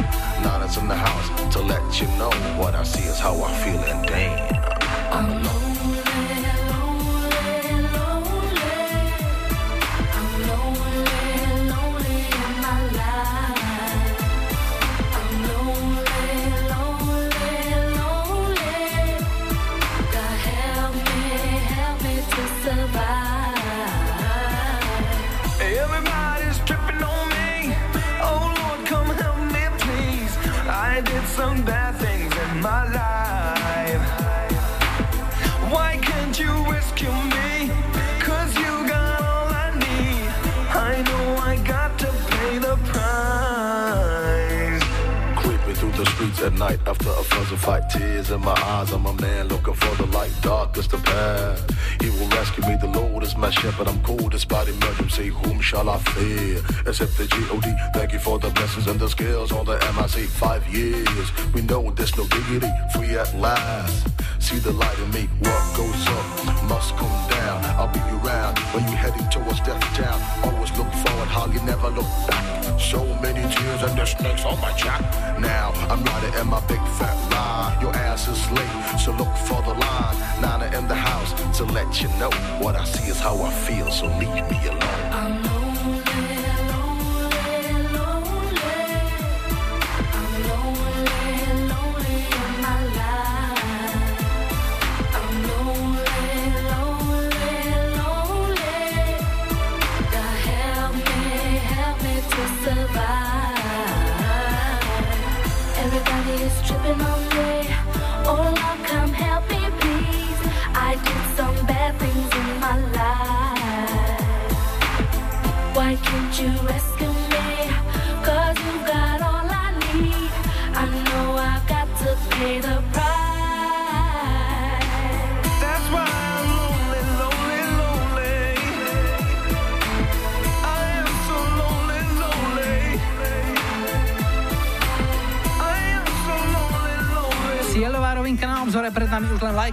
[0.44, 3.82] Nana's in the house to let you know what I see is how I feel,
[3.84, 5.69] and damn, I'm alone.
[56.90, 57.72] Except the G.O.D.
[57.94, 60.28] Thank you for the blessings and the skills on the MIC.
[60.28, 61.30] Five years.
[61.54, 62.68] We know there's no diggity.
[62.96, 64.08] Free at last.
[64.40, 65.30] See the light in me.
[65.38, 67.64] What goes up must come down.
[67.78, 70.20] I'll be around when you heading towards death town.
[70.44, 72.80] Always look forward, hardly never look back.
[72.80, 75.02] So many tears and the snakes on my jack.
[75.40, 77.78] Now I'm riding in my big fat lie.
[77.82, 80.18] Your ass is late, so look for the line.
[80.42, 83.92] Nana in the house to let you know what I see is how I feel.
[83.92, 85.49] So leave me alone.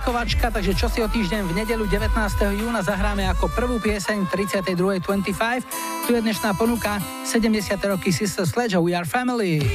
[0.06, 2.14] Lajkovačka, takže čo si o týždeň v nedeľu 19.
[2.62, 5.02] júna zahráme ako prvú pieseň 32.25.
[6.06, 7.74] Tu je dnešná ponuka 70.
[7.90, 9.66] roky Sister Sledge We Are Family.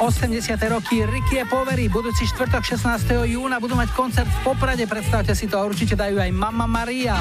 [0.00, 0.56] 80.
[0.72, 3.12] roky Ricky a Povery, budúci štvrtok 16.
[3.36, 7.12] júna budú mať koncert v Poprade, predstavte si to a určite dajú aj Mama Maria.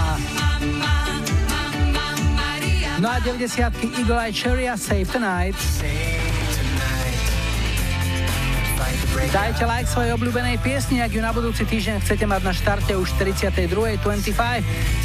[3.03, 5.59] No a 90 Eagle Eye Cherry a Save Tonight.
[9.31, 13.15] Dajte like svojej obľúbenej piesni, ak ju na budúci týždeň chcete mať na štarte už
[13.15, 14.35] 42.25.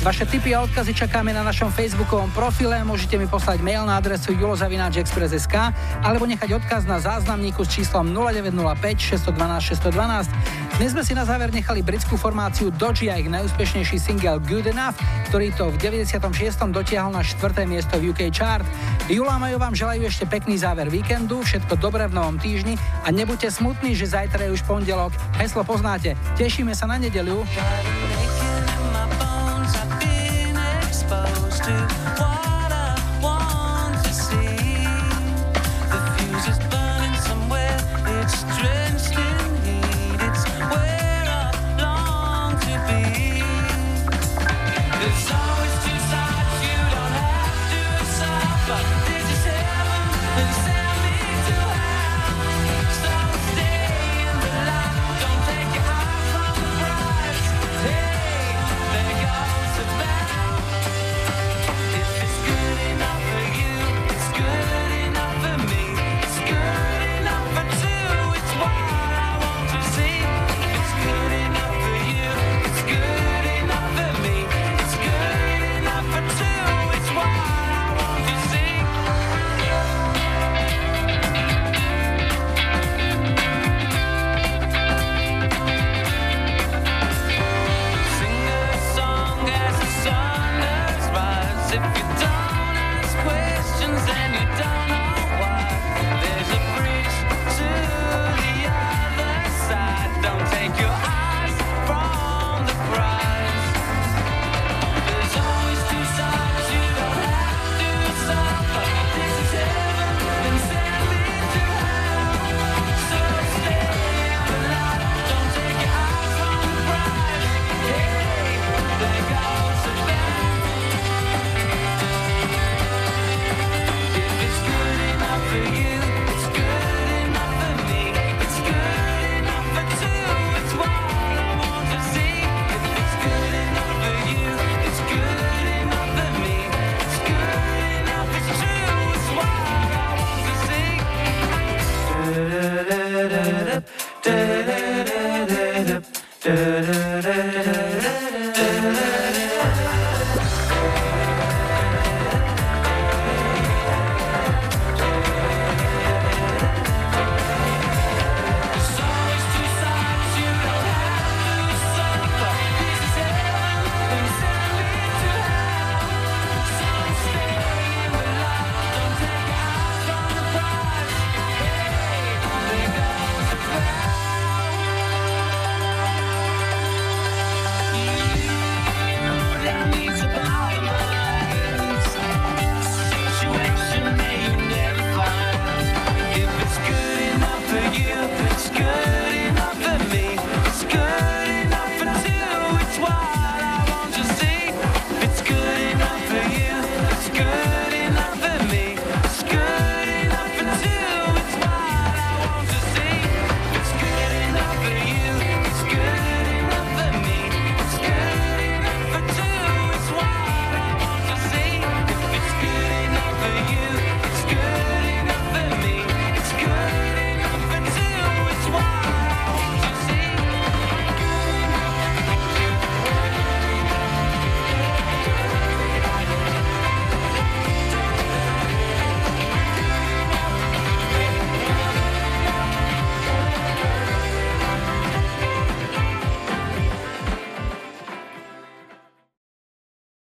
[0.02, 4.34] Vaše tipy a odkazy čakáme na našom facebookovom profile, môžete mi poslať mail na adresu
[4.34, 5.54] julozavináčexpress.sk
[6.02, 10.55] alebo nechať odkaz na záznamníku s číslom 0905 612 612.
[10.76, 15.00] Dnes sme si na záver nechali britskú formáciu Doji a ich najúspešnejší single Good Enough,
[15.32, 16.20] ktorý to v 96.
[16.68, 17.64] dotiahol na 4.
[17.64, 18.60] miesto v UK chart.
[19.08, 23.56] Jula Majo vám želajú ešte pekný záver víkendu, všetko dobré v novom týždni a nebuďte
[23.56, 25.16] smutní, že zajtra je už pondelok.
[25.40, 26.12] Heslo poznáte.
[26.36, 27.40] Tešíme sa na nedeľu.